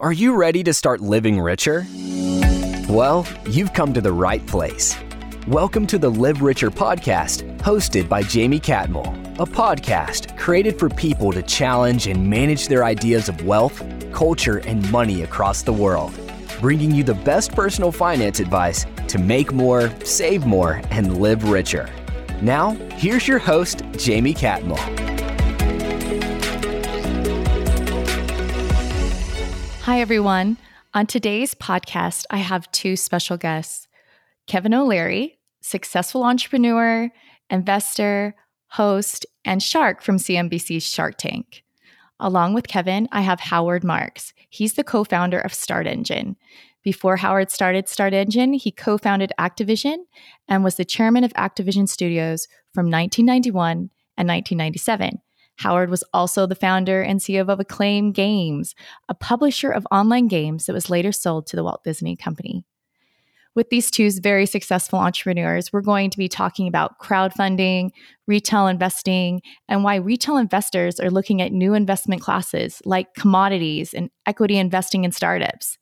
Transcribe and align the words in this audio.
Are 0.00 0.12
you 0.12 0.36
ready 0.36 0.62
to 0.62 0.72
start 0.72 1.00
living 1.00 1.40
richer? 1.40 1.84
Well, 2.88 3.26
you've 3.48 3.72
come 3.72 3.92
to 3.94 4.00
the 4.00 4.12
right 4.12 4.46
place. 4.46 4.96
Welcome 5.48 5.88
to 5.88 5.98
the 5.98 6.08
Live 6.08 6.40
Richer 6.40 6.70
podcast, 6.70 7.58
hosted 7.58 8.08
by 8.08 8.22
Jaime 8.22 8.60
Catmull, 8.60 9.08
a 9.40 9.44
podcast 9.44 10.38
created 10.38 10.78
for 10.78 10.88
people 10.88 11.32
to 11.32 11.42
challenge 11.42 12.06
and 12.06 12.30
manage 12.30 12.68
their 12.68 12.84
ideas 12.84 13.28
of 13.28 13.42
wealth, 13.42 13.82
culture, 14.12 14.58
and 14.58 14.88
money 14.92 15.22
across 15.22 15.62
the 15.62 15.72
world, 15.72 16.12
bringing 16.60 16.92
you 16.92 17.02
the 17.02 17.14
best 17.14 17.50
personal 17.50 17.90
finance 17.90 18.38
advice 18.38 18.86
to 19.08 19.18
make 19.18 19.52
more, 19.52 19.92
save 20.04 20.46
more, 20.46 20.80
and 20.92 21.20
live 21.20 21.50
richer. 21.50 21.90
Now, 22.40 22.70
here's 22.92 23.26
your 23.26 23.40
host, 23.40 23.80
Jaime 24.00 24.32
Catmull. 24.32 25.17
Hi, 29.88 30.02
everyone. 30.02 30.58
On 30.92 31.06
today's 31.06 31.54
podcast, 31.54 32.26
I 32.28 32.36
have 32.36 32.70
two 32.72 32.94
special 32.94 33.38
guests 33.38 33.88
Kevin 34.46 34.74
O'Leary, 34.74 35.38
successful 35.62 36.24
entrepreneur, 36.24 37.10
investor, 37.48 38.34
host, 38.66 39.24
and 39.46 39.62
shark 39.62 40.02
from 40.02 40.18
CNBC's 40.18 40.82
Shark 40.82 41.16
Tank. 41.16 41.64
Along 42.20 42.52
with 42.52 42.68
Kevin, 42.68 43.08
I 43.12 43.22
have 43.22 43.40
Howard 43.40 43.82
Marks. 43.82 44.34
He's 44.50 44.74
the 44.74 44.84
co 44.84 45.04
founder 45.04 45.40
of 45.40 45.54
Start 45.54 45.86
Engine. 45.86 46.36
Before 46.82 47.16
Howard 47.16 47.50
started 47.50 47.88
Start 47.88 48.12
Engine, 48.12 48.52
he 48.52 48.70
co 48.70 48.98
founded 48.98 49.32
Activision 49.40 50.00
and 50.46 50.62
was 50.62 50.74
the 50.74 50.84
chairman 50.84 51.24
of 51.24 51.32
Activision 51.32 51.88
Studios 51.88 52.46
from 52.74 52.90
1991 52.90 53.88
and 54.18 54.28
1997. 54.28 55.22
Howard 55.58 55.90
was 55.90 56.04
also 56.14 56.46
the 56.46 56.54
founder 56.54 57.02
and 57.02 57.20
CEO 57.20 57.48
of 57.48 57.60
Acclaim 57.60 58.12
Games, 58.12 58.74
a 59.08 59.14
publisher 59.14 59.70
of 59.70 59.86
online 59.90 60.28
games 60.28 60.66
that 60.66 60.72
was 60.72 60.88
later 60.88 61.12
sold 61.12 61.46
to 61.48 61.56
the 61.56 61.64
Walt 61.64 61.82
Disney 61.84 62.16
Company. 62.16 62.64
With 63.56 63.70
these 63.70 63.90
two 63.90 64.08
very 64.22 64.46
successful 64.46 65.00
entrepreneurs, 65.00 65.72
we're 65.72 65.80
going 65.80 66.10
to 66.10 66.18
be 66.18 66.28
talking 66.28 66.68
about 66.68 67.00
crowdfunding, 67.00 67.90
retail 68.28 68.68
investing, 68.68 69.42
and 69.68 69.82
why 69.82 69.96
retail 69.96 70.36
investors 70.36 71.00
are 71.00 71.10
looking 71.10 71.42
at 71.42 71.50
new 71.50 71.74
investment 71.74 72.22
classes 72.22 72.80
like 72.84 73.14
commodities 73.14 73.94
and 73.94 74.10
equity 74.26 74.58
investing 74.58 75.02
in 75.02 75.10
startups. 75.10 75.76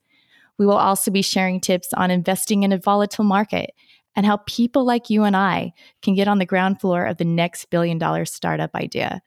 We 0.57 0.65
will 0.65 0.77
also 0.77 1.11
be 1.11 1.21
sharing 1.21 1.61
tips 1.61 1.89
on 1.93 2.09
investing 2.09 2.63
in 2.63 2.71
a 2.71 2.79
volatile 2.79 3.25
market 3.25 3.69
and 4.15 4.25
how 4.25 4.37
people 4.47 4.83
like 4.83 5.11
you 5.11 5.23
and 5.23 5.37
I 5.37 5.73
can 6.01 6.15
get 6.15 6.27
on 6.27 6.39
the 6.39 6.47
ground 6.47 6.81
floor 6.81 7.05
of 7.05 7.17
the 7.17 7.25
next 7.25 7.69
billion 7.69 7.99
dollar 7.99 8.25
startup 8.25 8.73
idea 8.73 9.21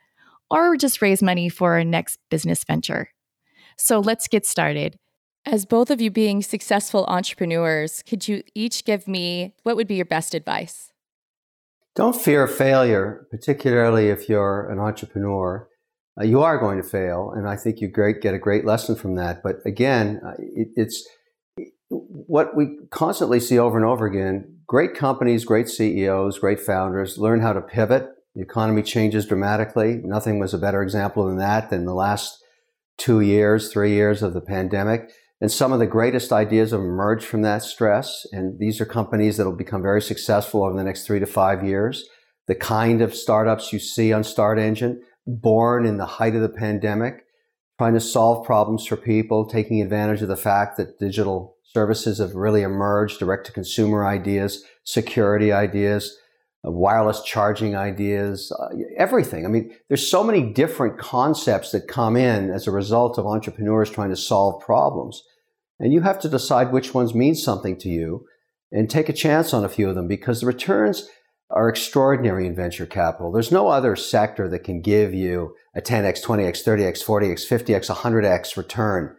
or 0.50 0.76
just 0.76 1.00
raise 1.00 1.22
money 1.22 1.48
for 1.48 1.74
our 1.74 1.84
next 1.84 2.18
business 2.30 2.64
venture. 2.64 3.10
So 3.76 4.00
let's 4.00 4.28
get 4.28 4.44
started. 4.44 4.98
As 5.46 5.64
both 5.64 5.90
of 5.90 6.00
you 6.00 6.10
being 6.10 6.42
successful 6.42 7.04
entrepreneurs, 7.08 8.02
could 8.02 8.28
you 8.28 8.42
each 8.54 8.84
give 8.84 9.08
me 9.08 9.54
what 9.62 9.76
would 9.76 9.86
be 9.86 9.94
your 9.94 10.04
best 10.04 10.34
advice? 10.34 10.92
Don't 11.96 12.14
fear 12.14 12.46
failure, 12.46 13.26
particularly 13.30 14.08
if 14.08 14.28
you're 14.28 14.68
an 14.70 14.78
entrepreneur. 14.78 15.68
Uh, 16.20 16.24
you 16.24 16.42
are 16.42 16.58
going 16.58 16.80
to 16.80 16.86
fail, 16.86 17.32
and 17.34 17.48
I 17.48 17.56
think 17.56 17.80
you 17.80 17.88
great, 17.88 18.20
get 18.20 18.34
a 18.34 18.38
great 18.38 18.64
lesson 18.64 18.96
from 18.96 19.14
that. 19.16 19.42
But 19.42 19.56
again, 19.64 20.20
uh, 20.24 20.34
it, 20.38 20.68
it's 20.76 21.08
what 21.88 22.54
we 22.54 22.78
constantly 22.90 23.40
see 23.40 23.58
over 23.58 23.76
and 23.76 23.86
over 23.86 24.06
again 24.06 24.56
great 24.66 24.94
companies, 24.94 25.44
great 25.44 25.68
CEOs, 25.68 26.38
great 26.38 26.60
founders 26.60 27.18
learn 27.18 27.40
how 27.40 27.52
to 27.52 27.60
pivot 27.60 28.08
the 28.34 28.42
economy 28.42 28.82
changes 28.82 29.26
dramatically. 29.26 30.00
Nothing 30.04 30.38
was 30.38 30.54
a 30.54 30.58
better 30.58 30.82
example 30.82 31.26
than 31.26 31.38
that 31.38 31.70
than 31.70 31.84
the 31.84 31.94
last 31.94 32.38
two 32.98 33.20
years, 33.20 33.72
three 33.72 33.92
years 33.92 34.22
of 34.22 34.34
the 34.34 34.40
pandemic. 34.40 35.10
And 35.40 35.50
some 35.50 35.72
of 35.72 35.78
the 35.78 35.86
greatest 35.86 36.32
ideas 36.32 36.70
have 36.70 36.80
emerged 36.80 37.24
from 37.24 37.42
that 37.42 37.62
stress. 37.62 38.26
And 38.30 38.58
these 38.58 38.80
are 38.80 38.86
companies 38.86 39.36
that 39.36 39.46
will 39.46 39.56
become 39.56 39.82
very 39.82 40.02
successful 40.02 40.64
over 40.64 40.76
the 40.76 40.84
next 40.84 41.06
three 41.06 41.18
to 41.18 41.26
five 41.26 41.64
years. 41.64 42.04
The 42.46 42.54
kind 42.54 43.00
of 43.00 43.14
startups 43.14 43.72
you 43.72 43.78
see 43.78 44.12
on 44.12 44.22
Start 44.22 44.58
Engine, 44.58 45.02
born 45.26 45.86
in 45.86 45.96
the 45.96 46.06
height 46.06 46.34
of 46.34 46.42
the 46.42 46.48
pandemic, 46.48 47.24
trying 47.78 47.94
to 47.94 48.00
solve 48.00 48.44
problems 48.44 48.84
for 48.84 48.96
people, 48.96 49.46
taking 49.46 49.80
advantage 49.80 50.20
of 50.20 50.28
the 50.28 50.36
fact 50.36 50.76
that 50.76 50.98
digital 50.98 51.56
services 51.72 52.18
have 52.18 52.34
really 52.34 52.62
emerged, 52.62 53.18
direct 53.18 53.46
to 53.46 53.52
consumer 53.52 54.06
ideas, 54.06 54.64
security 54.84 55.52
ideas, 55.52 56.16
wireless 56.62 57.22
charging 57.22 57.74
ideas, 57.74 58.52
uh, 58.52 58.68
everything. 58.96 59.46
I 59.46 59.48
mean, 59.48 59.74
there's 59.88 60.06
so 60.06 60.22
many 60.22 60.52
different 60.52 60.98
concepts 60.98 61.72
that 61.72 61.88
come 61.88 62.16
in 62.16 62.50
as 62.50 62.66
a 62.66 62.70
result 62.70 63.18
of 63.18 63.26
entrepreneurs 63.26 63.90
trying 63.90 64.10
to 64.10 64.16
solve 64.16 64.62
problems. 64.62 65.22
And 65.78 65.92
you 65.92 66.02
have 66.02 66.20
to 66.20 66.28
decide 66.28 66.72
which 66.72 66.92
ones 66.92 67.14
mean 67.14 67.34
something 67.34 67.78
to 67.78 67.88
you 67.88 68.26
and 68.70 68.90
take 68.90 69.08
a 69.08 69.14
chance 69.14 69.54
on 69.54 69.64
a 69.64 69.68
few 69.68 69.88
of 69.88 69.94
them 69.94 70.06
because 70.06 70.40
the 70.40 70.46
returns 70.46 71.08
are 71.50 71.68
extraordinary 71.68 72.46
in 72.46 72.54
venture 72.54 72.86
capital. 72.86 73.32
There's 73.32 73.50
no 73.50 73.68
other 73.68 73.96
sector 73.96 74.48
that 74.48 74.62
can 74.62 74.82
give 74.82 75.14
you 75.14 75.56
a 75.74 75.80
10x, 75.80 76.22
20x, 76.22 76.62
30x, 76.62 77.04
40x, 77.04 77.48
50x, 77.48 77.94
100x 77.94 78.56
return 78.56 79.16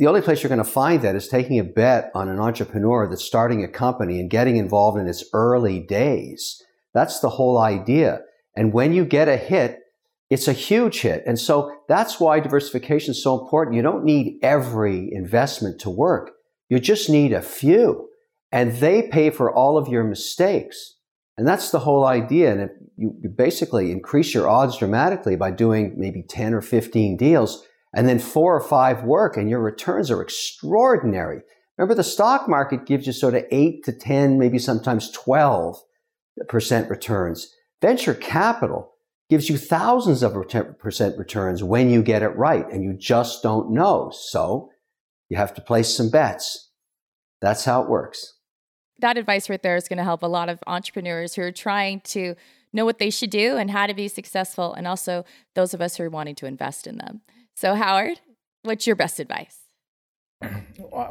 the 0.00 0.06
only 0.06 0.22
place 0.22 0.42
you're 0.42 0.48
going 0.48 0.64
to 0.64 0.64
find 0.64 1.02
that 1.02 1.14
is 1.14 1.28
taking 1.28 1.58
a 1.58 1.62
bet 1.62 2.10
on 2.14 2.30
an 2.30 2.38
entrepreneur 2.38 3.06
that's 3.06 3.22
starting 3.22 3.62
a 3.62 3.68
company 3.68 4.18
and 4.18 4.30
getting 4.30 4.56
involved 4.56 4.98
in 4.98 5.06
its 5.06 5.22
early 5.34 5.78
days. 5.78 6.62
That's 6.94 7.20
the 7.20 7.28
whole 7.28 7.58
idea. 7.58 8.22
And 8.56 8.72
when 8.72 8.94
you 8.94 9.04
get 9.04 9.28
a 9.28 9.36
hit, 9.36 9.80
it's 10.30 10.48
a 10.48 10.54
huge 10.54 11.02
hit. 11.02 11.22
And 11.26 11.38
so 11.38 11.70
that's 11.86 12.18
why 12.18 12.40
diversification 12.40 13.10
is 13.10 13.22
so 13.22 13.38
important. 13.38 13.76
You 13.76 13.82
don't 13.82 14.02
need 14.02 14.38
every 14.42 15.12
investment 15.12 15.78
to 15.82 15.90
work. 15.90 16.30
You 16.70 16.80
just 16.80 17.10
need 17.10 17.34
a 17.34 17.42
few 17.42 18.08
and 18.50 18.76
they 18.78 19.02
pay 19.02 19.28
for 19.28 19.54
all 19.54 19.76
of 19.76 19.88
your 19.88 20.04
mistakes. 20.04 20.94
And 21.36 21.46
that's 21.46 21.72
the 21.72 21.80
whole 21.80 22.06
idea. 22.06 22.52
And 22.52 22.70
you, 22.96 23.14
you 23.22 23.28
basically 23.28 23.92
increase 23.92 24.32
your 24.32 24.48
odds 24.48 24.78
dramatically 24.78 25.36
by 25.36 25.50
doing 25.50 25.92
maybe 25.98 26.22
10 26.26 26.54
or 26.54 26.62
15 26.62 27.18
deals 27.18 27.66
and 27.92 28.08
then 28.08 28.18
four 28.18 28.54
or 28.54 28.60
five 28.60 29.02
work 29.04 29.36
and 29.36 29.50
your 29.50 29.60
returns 29.60 30.10
are 30.10 30.22
extraordinary. 30.22 31.40
Remember, 31.76 31.94
the 31.94 32.04
stock 32.04 32.48
market 32.48 32.86
gives 32.86 33.06
you 33.06 33.12
sort 33.12 33.34
of 33.34 33.44
eight 33.50 33.84
to 33.84 33.92
10, 33.92 34.38
maybe 34.38 34.58
sometimes 34.58 35.10
12% 35.12 35.80
returns. 36.88 37.54
Venture 37.80 38.14
capital 38.14 38.92
gives 39.30 39.48
you 39.48 39.56
thousands 39.56 40.22
of 40.22 40.34
percent 40.78 41.16
returns 41.18 41.62
when 41.62 41.88
you 41.88 42.02
get 42.02 42.22
it 42.22 42.36
right 42.36 42.70
and 42.70 42.84
you 42.84 42.92
just 42.92 43.42
don't 43.42 43.70
know. 43.70 44.10
So 44.12 44.70
you 45.28 45.36
have 45.36 45.54
to 45.54 45.60
place 45.60 45.96
some 45.96 46.10
bets. 46.10 46.70
That's 47.40 47.64
how 47.64 47.82
it 47.82 47.88
works. 47.88 48.34
That 48.98 49.16
advice 49.16 49.48
right 49.48 49.62
there 49.62 49.76
is 49.76 49.88
going 49.88 49.96
to 49.96 50.04
help 50.04 50.22
a 50.22 50.26
lot 50.26 50.50
of 50.50 50.58
entrepreneurs 50.66 51.34
who 51.34 51.42
are 51.42 51.52
trying 51.52 52.00
to 52.00 52.34
know 52.72 52.84
what 52.84 52.98
they 52.98 53.10
should 53.10 53.30
do 53.30 53.56
and 53.56 53.70
how 53.70 53.86
to 53.86 53.94
be 53.94 54.08
successful, 54.08 54.74
and 54.74 54.86
also 54.86 55.24
those 55.54 55.74
of 55.74 55.80
us 55.80 55.96
who 55.96 56.04
are 56.04 56.10
wanting 56.10 56.34
to 56.36 56.46
invest 56.46 56.86
in 56.86 56.98
them. 56.98 57.22
So, 57.60 57.74
Howard, 57.74 58.20
what's 58.62 58.86
your 58.86 58.96
best 58.96 59.20
advice? 59.20 59.58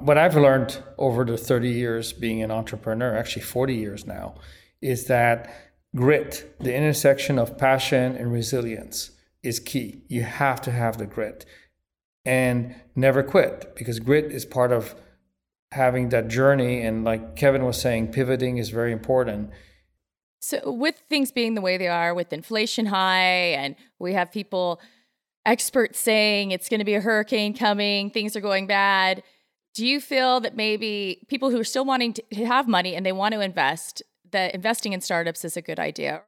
What 0.01 0.17
I've 0.17 0.35
learned 0.35 0.81
over 0.97 1.23
the 1.23 1.37
30 1.37 1.69
years 1.69 2.11
being 2.11 2.41
an 2.41 2.49
entrepreneur, 2.49 3.15
actually 3.15 3.43
40 3.43 3.75
years 3.75 4.07
now, 4.07 4.35
is 4.81 5.05
that 5.05 5.53
grit, 5.95 6.55
the 6.59 6.75
intersection 6.75 7.37
of 7.37 7.57
passion 7.57 8.15
and 8.15 8.31
resilience, 8.31 9.11
is 9.43 9.59
key. 9.59 10.01
You 10.07 10.23
have 10.23 10.59
to 10.61 10.71
have 10.71 10.97
the 10.97 11.05
grit 11.05 11.45
and 12.25 12.75
never 12.95 13.21
quit 13.21 13.75
because 13.75 13.99
grit 13.99 14.31
is 14.31 14.43
part 14.43 14.71
of 14.71 14.95
having 15.71 16.09
that 16.09 16.27
journey. 16.29 16.81
And 16.81 17.03
like 17.03 17.35
Kevin 17.35 17.63
was 17.63 17.79
saying, 17.79 18.11
pivoting 18.11 18.57
is 18.57 18.69
very 18.69 18.91
important. 18.91 19.51
So, 20.41 20.71
with 20.71 20.95
things 21.09 21.31
being 21.31 21.53
the 21.53 21.61
way 21.61 21.77
they 21.77 21.89
are, 21.89 22.13
with 22.13 22.33
inflation 22.33 22.87
high, 22.87 23.53
and 23.53 23.75
we 23.99 24.13
have 24.13 24.31
people 24.31 24.81
experts 25.49 25.99
saying 25.99 26.51
it's 26.51 26.69
going 26.69 26.79
to 26.79 26.85
be 26.85 26.93
a 26.93 27.01
hurricane 27.01 27.55
coming, 27.55 28.11
things 28.11 28.35
are 28.35 28.41
going 28.41 28.67
bad. 28.67 29.23
Do 29.73 29.85
you 29.85 29.99
feel 29.99 30.39
that 30.41 30.55
maybe 30.55 31.25
people 31.27 31.49
who 31.49 31.59
are 31.59 31.63
still 31.63 31.85
wanting 31.85 32.13
to 32.13 32.45
have 32.45 32.67
money 32.67 32.95
and 32.95 33.03
they 33.03 33.11
want 33.11 33.33
to 33.33 33.41
invest, 33.41 34.03
that 34.31 34.53
investing 34.53 34.93
in 34.93 35.01
startups 35.01 35.43
is 35.43 35.57
a 35.57 35.61
good 35.61 35.79
idea? 35.79 36.21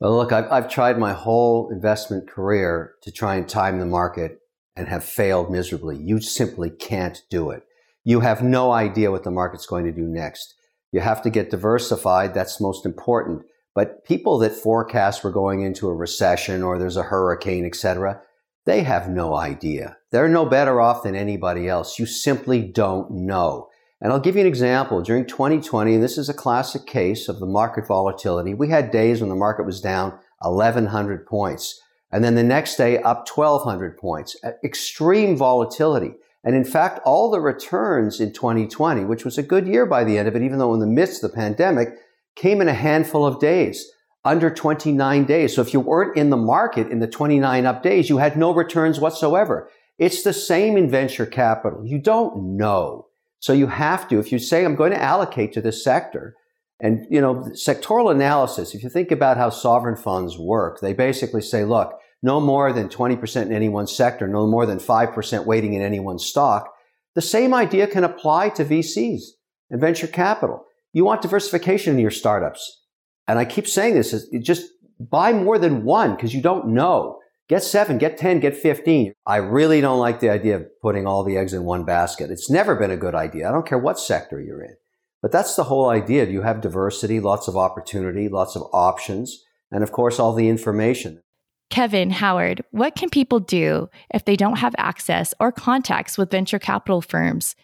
Well, 0.00 0.16
look, 0.16 0.32
I've, 0.32 0.50
I've 0.50 0.68
tried 0.68 0.98
my 0.98 1.12
whole 1.12 1.70
investment 1.70 2.28
career 2.28 2.94
to 3.02 3.12
try 3.12 3.36
and 3.36 3.48
time 3.48 3.78
the 3.78 3.86
market 3.86 4.40
and 4.74 4.88
have 4.88 5.04
failed 5.04 5.52
miserably. 5.52 5.96
You 5.96 6.20
simply 6.20 6.68
can't 6.68 7.22
do 7.30 7.50
it. 7.50 7.62
You 8.02 8.20
have 8.20 8.42
no 8.42 8.72
idea 8.72 9.12
what 9.12 9.22
the 9.22 9.30
market's 9.30 9.66
going 9.66 9.84
to 9.84 9.92
do 9.92 10.02
next. 10.02 10.54
You 10.90 11.00
have 11.00 11.22
to 11.22 11.30
get 11.30 11.50
diversified. 11.50 12.34
That's 12.34 12.60
most 12.60 12.84
important. 12.84 13.42
But 13.72 14.04
people 14.04 14.38
that 14.38 14.52
forecast 14.52 15.22
we're 15.22 15.30
going 15.30 15.62
into 15.62 15.88
a 15.88 15.94
recession 15.94 16.62
or 16.62 16.78
there's 16.78 16.96
a 16.96 17.04
hurricane, 17.04 17.64
et 17.64 17.76
cetera, 17.76 18.20
they 18.66 18.82
have 18.82 19.08
no 19.08 19.34
idea. 19.34 19.98
They're 20.10 20.28
no 20.28 20.46
better 20.46 20.80
off 20.80 21.02
than 21.02 21.14
anybody 21.14 21.68
else. 21.68 21.98
You 21.98 22.06
simply 22.06 22.62
don't 22.62 23.10
know. 23.10 23.68
And 24.00 24.12
I'll 24.12 24.20
give 24.20 24.34
you 24.34 24.42
an 24.42 24.46
example. 24.46 25.02
During 25.02 25.26
2020, 25.26 25.96
this 25.96 26.18
is 26.18 26.28
a 26.28 26.34
classic 26.34 26.86
case 26.86 27.28
of 27.28 27.40
the 27.40 27.46
market 27.46 27.86
volatility. 27.86 28.54
We 28.54 28.68
had 28.68 28.90
days 28.90 29.20
when 29.20 29.30
the 29.30 29.36
market 29.36 29.64
was 29.64 29.80
down 29.80 30.18
1,100 30.40 31.26
points. 31.26 31.80
And 32.10 32.22
then 32.22 32.34
the 32.34 32.42
next 32.42 32.76
day, 32.76 32.98
up 32.98 33.28
1,200 33.28 33.96
points. 33.96 34.36
Extreme 34.62 35.36
volatility. 35.36 36.12
And 36.44 36.54
in 36.54 36.64
fact, 36.64 37.00
all 37.04 37.30
the 37.30 37.40
returns 37.40 38.20
in 38.20 38.32
2020, 38.32 39.04
which 39.04 39.24
was 39.24 39.38
a 39.38 39.42
good 39.42 39.66
year 39.66 39.86
by 39.86 40.04
the 40.04 40.18
end 40.18 40.28
of 40.28 40.36
it, 40.36 40.42
even 40.42 40.58
though 40.58 40.74
in 40.74 40.80
the 40.80 40.86
midst 40.86 41.24
of 41.24 41.30
the 41.30 41.36
pandemic, 41.36 41.88
came 42.36 42.60
in 42.60 42.68
a 42.68 42.74
handful 42.74 43.24
of 43.24 43.40
days, 43.40 43.90
under 44.24 44.50
29 44.50 45.24
days. 45.24 45.54
So 45.54 45.62
if 45.62 45.72
you 45.72 45.80
weren't 45.80 46.16
in 46.16 46.30
the 46.30 46.36
market 46.36 46.90
in 46.90 47.00
the 47.00 47.06
29 47.06 47.66
up 47.66 47.82
days, 47.82 48.08
you 48.08 48.18
had 48.18 48.36
no 48.36 48.54
returns 48.54 48.98
whatsoever. 48.98 49.68
It's 49.98 50.22
the 50.22 50.32
same 50.32 50.76
in 50.76 50.90
venture 50.90 51.26
capital. 51.26 51.84
You 51.84 51.98
don't 51.98 52.56
know. 52.56 53.08
So 53.38 53.52
you 53.52 53.66
have 53.66 54.08
to, 54.08 54.18
if 54.18 54.32
you 54.32 54.38
say, 54.38 54.64
I'm 54.64 54.74
going 54.74 54.92
to 54.92 55.02
allocate 55.02 55.52
to 55.52 55.60
this 55.60 55.84
sector, 55.84 56.34
and 56.80 57.06
you 57.10 57.20
know, 57.20 57.36
sectoral 57.52 58.10
analysis, 58.10 58.74
if 58.74 58.82
you 58.82 58.88
think 58.88 59.10
about 59.10 59.36
how 59.36 59.50
sovereign 59.50 59.96
funds 59.96 60.38
work, 60.38 60.80
they 60.80 60.92
basically 60.92 61.42
say, 61.42 61.64
look, 61.64 61.92
no 62.22 62.40
more 62.40 62.72
than 62.72 62.88
20% 62.88 63.42
in 63.42 63.52
any 63.52 63.68
one 63.68 63.86
sector, 63.86 64.26
no 64.26 64.46
more 64.46 64.64
than 64.64 64.78
5% 64.78 65.44
weighting 65.44 65.74
in 65.74 65.82
any 65.82 66.00
one 66.00 66.18
stock. 66.18 66.72
The 67.14 67.22
same 67.22 67.54
idea 67.54 67.86
can 67.86 68.02
apply 68.02 68.48
to 68.50 68.64
VCs 68.64 69.22
and 69.70 69.80
venture 69.80 70.06
capital. 70.06 70.64
You 70.92 71.04
want 71.04 71.22
diversification 71.22 71.94
in 71.94 72.00
your 72.00 72.10
startups. 72.10 72.83
And 73.26 73.38
I 73.38 73.44
keep 73.44 73.66
saying 73.66 73.94
this 73.94 74.12
is 74.12 74.28
just 74.42 74.70
buy 75.00 75.32
more 75.32 75.58
than 75.58 75.84
one 75.84 76.14
because 76.14 76.34
you 76.34 76.42
don't 76.42 76.68
know. 76.68 77.20
Get 77.48 77.62
seven, 77.62 77.98
get 77.98 78.16
10, 78.16 78.40
get 78.40 78.56
15. 78.56 79.12
I 79.26 79.36
really 79.36 79.82
don't 79.82 79.98
like 79.98 80.20
the 80.20 80.30
idea 80.30 80.56
of 80.56 80.66
putting 80.80 81.06
all 81.06 81.24
the 81.24 81.36
eggs 81.36 81.52
in 81.52 81.64
one 81.64 81.84
basket. 81.84 82.30
It's 82.30 82.48
never 82.48 82.74
been 82.74 82.90
a 82.90 82.96
good 82.96 83.14
idea. 83.14 83.48
I 83.48 83.52
don't 83.52 83.66
care 83.66 83.78
what 83.78 83.98
sector 83.98 84.40
you're 84.40 84.62
in. 84.62 84.76
But 85.20 85.30
that's 85.30 85.54
the 85.54 85.64
whole 85.64 85.90
idea. 85.90 86.26
You 86.26 86.42
have 86.42 86.62
diversity, 86.62 87.20
lots 87.20 87.48
of 87.48 87.56
opportunity, 87.56 88.28
lots 88.28 88.56
of 88.56 88.62
options, 88.72 89.42
and 89.70 89.82
of 89.82 89.92
course, 89.92 90.18
all 90.18 90.32
the 90.32 90.48
information. 90.48 91.22
Kevin, 91.70 92.10
Howard, 92.10 92.62
what 92.70 92.94
can 92.94 93.10
people 93.10 93.40
do 93.40 93.88
if 94.12 94.24
they 94.24 94.36
don't 94.36 94.58
have 94.58 94.74
access 94.78 95.34
or 95.40 95.50
contacts 95.50 96.16
with 96.16 96.30
venture 96.30 96.58
capital 96.58 97.00
firms 97.00 97.56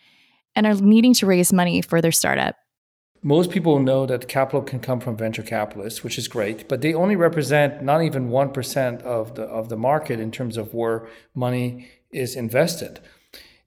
and 0.56 0.66
are 0.66 0.74
needing 0.74 1.14
to 1.14 1.26
raise 1.26 1.52
money 1.52 1.80
for 1.80 2.00
their 2.00 2.12
startup? 2.12 2.56
Most 3.22 3.50
people 3.50 3.78
know 3.78 4.06
that 4.06 4.28
capital 4.28 4.62
can 4.62 4.80
come 4.80 4.98
from 4.98 5.16
venture 5.16 5.42
capitalists, 5.42 6.02
which 6.02 6.16
is 6.16 6.26
great, 6.26 6.68
but 6.68 6.80
they 6.80 6.94
only 6.94 7.16
represent 7.16 7.82
not 7.82 8.02
even 8.02 8.30
1% 8.30 9.02
of 9.02 9.34
the 9.34 9.42
of 9.42 9.68
the 9.68 9.76
market 9.76 10.18
in 10.18 10.30
terms 10.30 10.56
of 10.56 10.72
where 10.72 11.06
money 11.34 11.90
is 12.10 12.34
invested. 12.34 13.00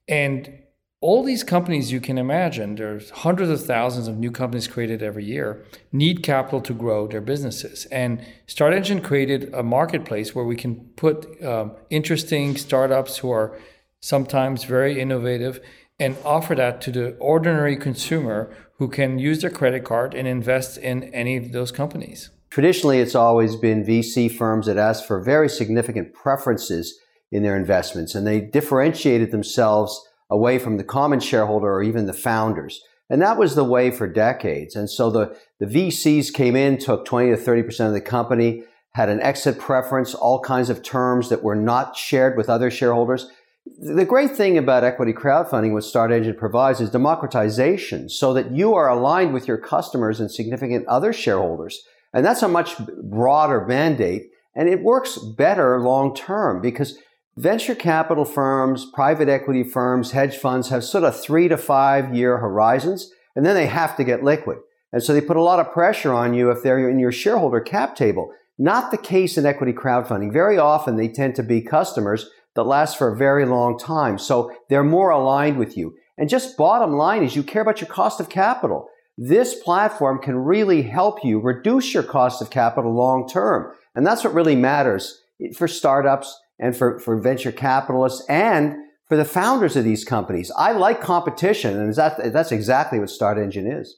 And 0.08 0.58
all 1.00 1.22
these 1.22 1.44
companies 1.44 1.92
you 1.92 2.00
can 2.00 2.18
imagine, 2.18 2.76
there's 2.76 3.10
hundreds 3.10 3.50
of 3.50 3.66
thousands 3.66 4.08
of 4.08 4.16
new 4.16 4.30
companies 4.30 4.66
created 4.66 5.02
every 5.02 5.24
year, 5.24 5.62
need 5.92 6.22
capital 6.22 6.62
to 6.62 6.72
grow 6.72 7.06
their 7.06 7.20
businesses. 7.20 7.84
And 7.92 8.24
Start 8.46 8.72
Engine 8.72 9.02
created 9.02 9.52
a 9.52 9.62
marketplace 9.62 10.34
where 10.34 10.46
we 10.46 10.56
can 10.56 10.76
put 10.96 11.42
um, 11.44 11.72
interesting 11.90 12.56
startups 12.56 13.18
who 13.18 13.30
are 13.30 13.56
sometimes 14.00 14.64
very 14.64 14.98
innovative 14.98 15.60
and 16.00 16.16
offer 16.24 16.54
that 16.54 16.80
to 16.80 16.90
the 16.90 17.16
ordinary 17.16 17.76
consumer 17.76 18.54
who 18.78 18.88
can 18.88 19.18
use 19.18 19.40
their 19.40 19.50
credit 19.50 19.84
card 19.84 20.14
and 20.14 20.26
invest 20.26 20.78
in 20.78 21.04
any 21.14 21.36
of 21.36 21.52
those 21.52 21.70
companies. 21.70 22.30
Traditionally, 22.50 23.00
it's 23.00 23.14
always 23.14 23.56
been 23.56 23.84
VC 23.84 24.30
firms 24.30 24.66
that 24.66 24.78
ask 24.78 25.04
for 25.04 25.20
very 25.20 25.48
significant 25.48 26.14
preferences 26.14 26.98
in 27.32 27.42
their 27.42 27.56
investments, 27.56 28.14
and 28.14 28.26
they 28.26 28.40
differentiated 28.40 29.32
themselves 29.32 30.00
away 30.30 30.58
from 30.58 30.76
the 30.76 30.84
common 30.84 31.20
shareholder 31.20 31.72
or 31.72 31.82
even 31.82 32.06
the 32.06 32.12
founders. 32.12 32.80
And 33.10 33.20
that 33.22 33.38
was 33.38 33.54
the 33.54 33.64
way 33.64 33.90
for 33.90 34.06
decades. 34.06 34.76
And 34.76 34.88
so 34.88 35.10
the, 35.10 35.36
the 35.60 35.66
VCs 35.66 36.32
came 36.32 36.56
in, 36.56 36.78
took 36.78 37.04
20 37.04 37.30
to 37.30 37.36
30% 37.36 37.86
of 37.86 37.92
the 37.92 38.00
company, 38.00 38.64
had 38.94 39.08
an 39.08 39.20
exit 39.20 39.58
preference, 39.58 40.14
all 40.14 40.40
kinds 40.40 40.70
of 40.70 40.82
terms 40.82 41.28
that 41.28 41.42
were 41.42 41.56
not 41.56 41.96
shared 41.96 42.36
with 42.36 42.48
other 42.48 42.70
shareholders. 42.70 43.28
The 43.66 44.04
great 44.04 44.36
thing 44.36 44.58
about 44.58 44.84
equity 44.84 45.12
crowdfunding, 45.12 45.72
what 45.72 45.84
Start 45.84 46.12
Engine 46.12 46.36
provides, 46.36 46.80
is 46.80 46.90
democratization 46.90 48.08
so 48.08 48.34
that 48.34 48.52
you 48.52 48.74
are 48.74 48.88
aligned 48.88 49.32
with 49.32 49.48
your 49.48 49.58
customers 49.58 50.20
and 50.20 50.30
significant 50.30 50.86
other 50.86 51.12
shareholders. 51.12 51.82
And 52.12 52.24
that's 52.24 52.42
a 52.42 52.48
much 52.48 52.76
broader 53.02 53.66
mandate. 53.66 54.30
And 54.54 54.68
it 54.68 54.82
works 54.82 55.18
better 55.18 55.80
long 55.80 56.14
term 56.14 56.60
because 56.60 56.98
Venture 57.36 57.74
capital 57.74 58.24
firms, 58.24 58.86
private 58.94 59.28
equity 59.28 59.64
firms, 59.64 60.12
hedge 60.12 60.36
funds 60.36 60.68
have 60.68 60.84
sort 60.84 61.02
of 61.02 61.20
three 61.20 61.48
to 61.48 61.56
five 61.56 62.14
year 62.14 62.38
horizons, 62.38 63.10
and 63.34 63.44
then 63.44 63.56
they 63.56 63.66
have 63.66 63.96
to 63.96 64.04
get 64.04 64.22
liquid. 64.22 64.58
And 64.92 65.02
so 65.02 65.12
they 65.12 65.20
put 65.20 65.36
a 65.36 65.42
lot 65.42 65.58
of 65.58 65.72
pressure 65.72 66.12
on 66.12 66.34
you 66.34 66.52
if 66.52 66.62
they're 66.62 66.88
in 66.88 67.00
your 67.00 67.10
shareholder 67.10 67.60
cap 67.60 67.96
table. 67.96 68.32
Not 68.56 68.92
the 68.92 68.98
case 68.98 69.36
in 69.36 69.46
equity 69.46 69.72
crowdfunding. 69.72 70.32
Very 70.32 70.58
often 70.58 70.94
they 70.94 71.08
tend 71.08 71.34
to 71.34 71.42
be 71.42 71.60
customers 71.60 72.30
that 72.54 72.64
lasts 72.64 72.96
for 72.96 73.08
a 73.08 73.16
very 73.16 73.46
long 73.46 73.78
time. 73.78 74.18
So 74.18 74.52
they're 74.68 74.84
more 74.84 75.10
aligned 75.10 75.58
with 75.58 75.76
you. 75.76 75.94
And 76.16 76.28
just 76.28 76.56
bottom 76.56 76.92
line 76.92 77.24
is 77.24 77.34
you 77.34 77.42
care 77.42 77.62
about 77.62 77.80
your 77.80 77.90
cost 77.90 78.20
of 78.20 78.28
capital. 78.28 78.88
This 79.16 79.54
platform 79.54 80.20
can 80.20 80.36
really 80.36 80.82
help 80.82 81.24
you 81.24 81.40
reduce 81.40 81.94
your 81.94 82.02
cost 82.02 82.42
of 82.42 82.50
capital 82.50 82.94
long 82.94 83.28
term. 83.28 83.72
And 83.94 84.06
that's 84.06 84.24
what 84.24 84.34
really 84.34 84.56
matters 84.56 85.20
for 85.56 85.68
startups 85.68 86.36
and 86.58 86.76
for, 86.76 86.98
for 86.98 87.20
venture 87.20 87.52
capitalists 87.52 88.24
and 88.28 88.76
for 89.08 89.16
the 89.16 89.24
founders 89.24 89.76
of 89.76 89.84
these 89.84 90.04
companies. 90.04 90.50
I 90.56 90.72
like 90.72 91.00
competition, 91.00 91.78
and 91.78 91.94
that, 91.94 92.32
that's 92.32 92.52
exactly 92.52 92.98
what 92.98 93.10
Start 93.10 93.38
Engine 93.38 93.70
is. 93.70 93.96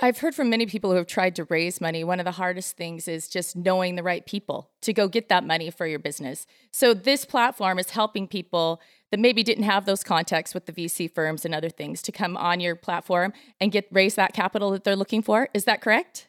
I've 0.00 0.18
heard 0.18 0.34
from 0.34 0.50
many 0.50 0.66
people 0.66 0.90
who 0.90 0.96
have 0.96 1.06
tried 1.06 1.36
to 1.36 1.44
raise 1.44 1.80
money. 1.80 2.04
One 2.04 2.20
of 2.20 2.24
the 2.24 2.32
hardest 2.32 2.76
things 2.76 3.08
is 3.08 3.28
just 3.28 3.56
knowing 3.56 3.96
the 3.96 4.02
right 4.02 4.24
people 4.24 4.70
to 4.82 4.92
go 4.92 5.08
get 5.08 5.28
that 5.28 5.44
money 5.44 5.70
for 5.70 5.86
your 5.86 5.98
business. 5.98 6.46
So, 6.70 6.94
this 6.94 7.24
platform 7.24 7.78
is 7.78 7.90
helping 7.90 8.28
people 8.28 8.80
that 9.10 9.20
maybe 9.20 9.42
didn't 9.42 9.64
have 9.64 9.84
those 9.84 10.02
contacts 10.02 10.54
with 10.54 10.66
the 10.66 10.72
VC 10.72 11.12
firms 11.12 11.44
and 11.44 11.54
other 11.54 11.68
things 11.68 12.02
to 12.02 12.12
come 12.12 12.36
on 12.36 12.60
your 12.60 12.76
platform 12.76 13.32
and 13.60 13.72
get 13.72 13.86
raise 13.90 14.14
that 14.14 14.32
capital 14.32 14.70
that 14.70 14.84
they're 14.84 14.96
looking 14.96 15.22
for. 15.22 15.48
Is 15.54 15.64
that 15.64 15.80
correct? 15.80 16.28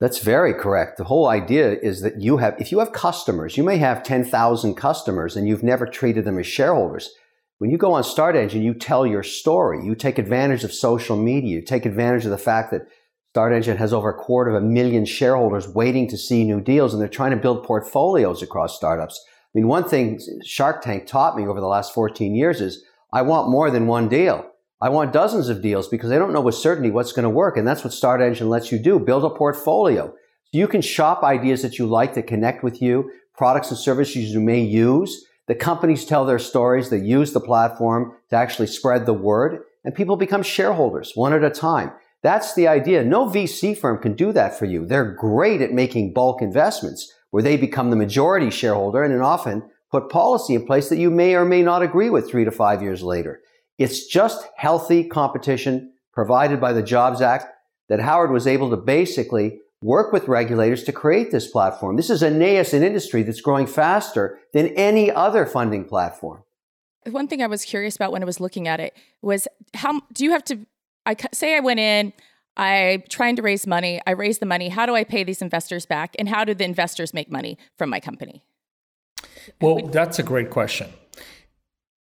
That's 0.00 0.18
very 0.18 0.52
correct. 0.52 0.98
The 0.98 1.04
whole 1.04 1.28
idea 1.28 1.72
is 1.72 2.02
that 2.02 2.20
you 2.20 2.38
have, 2.38 2.56
if 2.60 2.72
you 2.72 2.80
have 2.80 2.92
customers, 2.92 3.56
you 3.56 3.62
may 3.62 3.78
have 3.78 4.02
10,000 4.02 4.74
customers 4.74 5.36
and 5.36 5.48
you've 5.48 5.62
never 5.62 5.86
treated 5.86 6.24
them 6.24 6.38
as 6.38 6.46
shareholders. 6.46 7.10
When 7.64 7.70
you 7.70 7.78
go 7.78 7.94
on 7.94 8.04
Start 8.04 8.36
Engine, 8.36 8.60
you 8.60 8.74
tell 8.74 9.06
your 9.06 9.22
story. 9.22 9.86
You 9.86 9.94
take 9.94 10.18
advantage 10.18 10.64
of 10.64 10.74
social 10.74 11.16
media. 11.16 11.56
You 11.56 11.62
take 11.62 11.86
advantage 11.86 12.26
of 12.26 12.30
the 12.30 12.36
fact 12.36 12.70
that 12.72 12.82
Start 13.30 13.54
Engine 13.54 13.78
has 13.78 13.90
over 13.90 14.10
a 14.10 14.22
quarter 14.22 14.50
of 14.50 14.62
a 14.62 14.66
million 14.66 15.06
shareholders 15.06 15.66
waiting 15.66 16.06
to 16.08 16.18
see 16.18 16.44
new 16.44 16.60
deals 16.60 16.92
and 16.92 17.00
they're 17.00 17.08
trying 17.08 17.30
to 17.30 17.38
build 17.38 17.64
portfolios 17.64 18.42
across 18.42 18.76
startups. 18.76 19.18
I 19.26 19.50
mean, 19.54 19.66
one 19.66 19.88
thing 19.88 20.20
Shark 20.44 20.82
Tank 20.82 21.06
taught 21.06 21.38
me 21.38 21.46
over 21.46 21.58
the 21.58 21.66
last 21.66 21.94
14 21.94 22.34
years 22.34 22.60
is 22.60 22.84
I 23.14 23.22
want 23.22 23.48
more 23.48 23.70
than 23.70 23.86
one 23.86 24.10
deal. 24.10 24.44
I 24.82 24.90
want 24.90 25.14
dozens 25.14 25.48
of 25.48 25.62
deals 25.62 25.88
because 25.88 26.10
I 26.10 26.18
don't 26.18 26.34
know 26.34 26.42
with 26.42 26.56
certainty 26.56 26.90
what's 26.90 27.12
going 27.12 27.22
to 27.22 27.30
work. 27.30 27.56
And 27.56 27.66
that's 27.66 27.82
what 27.82 27.94
Start 27.94 28.20
Engine 28.20 28.50
lets 28.50 28.72
you 28.72 28.78
do. 28.78 28.98
Build 28.98 29.24
a 29.24 29.30
portfolio. 29.30 30.08
So 30.08 30.58
you 30.58 30.68
can 30.68 30.82
shop 30.82 31.22
ideas 31.22 31.62
that 31.62 31.78
you 31.78 31.86
like 31.86 32.12
that 32.12 32.26
connect 32.26 32.62
with 32.62 32.82
you, 32.82 33.10
products 33.34 33.70
and 33.70 33.78
services 33.78 34.34
you 34.34 34.40
may 34.42 34.60
use. 34.60 35.24
The 35.46 35.54
companies 35.54 36.04
tell 36.04 36.24
their 36.24 36.38
stories. 36.38 36.90
They 36.90 37.00
use 37.00 37.32
the 37.32 37.40
platform 37.40 38.16
to 38.30 38.36
actually 38.36 38.68
spread 38.68 39.06
the 39.06 39.12
word 39.12 39.62
and 39.84 39.94
people 39.94 40.16
become 40.16 40.42
shareholders 40.42 41.12
one 41.14 41.32
at 41.34 41.44
a 41.44 41.50
time. 41.50 41.92
That's 42.22 42.54
the 42.54 42.66
idea. 42.66 43.04
No 43.04 43.26
VC 43.26 43.76
firm 43.76 43.98
can 43.98 44.14
do 44.14 44.32
that 44.32 44.58
for 44.58 44.64
you. 44.64 44.86
They're 44.86 45.12
great 45.12 45.60
at 45.60 45.72
making 45.72 46.14
bulk 46.14 46.40
investments 46.40 47.12
where 47.30 47.42
they 47.42 47.58
become 47.58 47.90
the 47.90 47.96
majority 47.96 48.50
shareholder 48.50 49.02
and 49.02 49.22
often 49.22 49.68
put 49.90 50.08
policy 50.08 50.54
in 50.54 50.64
place 50.64 50.88
that 50.88 50.98
you 50.98 51.10
may 51.10 51.34
or 51.34 51.44
may 51.44 51.62
not 51.62 51.82
agree 51.82 52.08
with 52.08 52.30
three 52.30 52.44
to 52.44 52.50
five 52.50 52.80
years 52.80 53.02
later. 53.02 53.40
It's 53.76 54.06
just 54.06 54.46
healthy 54.56 55.04
competition 55.04 55.92
provided 56.12 56.60
by 56.60 56.72
the 56.72 56.82
Jobs 56.82 57.20
Act 57.20 57.46
that 57.88 58.00
Howard 58.00 58.30
was 58.30 58.46
able 58.46 58.70
to 58.70 58.76
basically 58.76 59.58
work 59.84 60.12
with 60.12 60.26
regulators 60.28 60.82
to 60.84 60.92
create 60.92 61.30
this 61.30 61.46
platform. 61.46 61.96
This 61.96 62.08
is 62.08 62.22
a 62.22 62.30
nascent 62.30 62.82
industry 62.82 63.22
that's 63.22 63.40
growing 63.40 63.66
faster 63.66 64.38
than 64.52 64.68
any 64.68 65.10
other 65.10 65.44
funding 65.44 65.84
platform. 65.84 66.42
One 67.06 67.28
thing 67.28 67.42
I 67.42 67.46
was 67.46 67.64
curious 67.64 67.94
about 67.94 68.10
when 68.10 68.22
I 68.22 68.24
was 68.24 68.40
looking 68.40 68.66
at 68.66 68.80
it 68.80 68.96
was 69.20 69.46
how 69.74 70.00
do 70.14 70.24
you 70.24 70.30
have 70.30 70.44
to 70.44 70.60
I 71.04 71.16
say 71.32 71.54
I 71.54 71.60
went 71.60 71.80
in 71.80 72.14
I'm 72.56 73.02
trying 73.08 73.36
to 73.36 73.42
raise 73.42 73.66
money. 73.66 74.00
I 74.06 74.12
raise 74.12 74.38
the 74.38 74.46
money. 74.46 74.68
How 74.68 74.86
do 74.86 74.94
I 74.94 75.02
pay 75.02 75.24
these 75.24 75.42
investors 75.42 75.86
back? 75.86 76.14
And 76.20 76.28
how 76.28 76.44
do 76.44 76.54
the 76.54 76.64
investors 76.64 77.12
make 77.12 77.28
money 77.30 77.58
from 77.76 77.90
my 77.90 77.98
company? 77.98 78.44
Well, 79.60 79.88
that's 79.88 80.20
a 80.20 80.22
great 80.22 80.50
question 80.50 80.92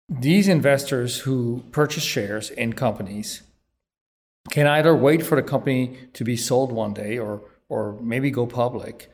these 0.10 0.48
investors 0.48 1.20
who 1.20 1.64
purchase 1.72 2.04
shares 2.04 2.50
in 2.50 2.74
companies 2.74 3.42
can 4.52 4.68
either 4.68 4.96
wait 4.96 5.24
for 5.24 5.36
the 5.36 5.44
company 5.44 5.98
to 6.14 6.24
be 6.24 6.36
sold 6.36 6.72
one 6.72 6.94
day 6.94 7.18
or 7.18 7.42
or 7.74 7.82
maybe 8.02 8.30
go 8.40 8.46
public 8.46 9.10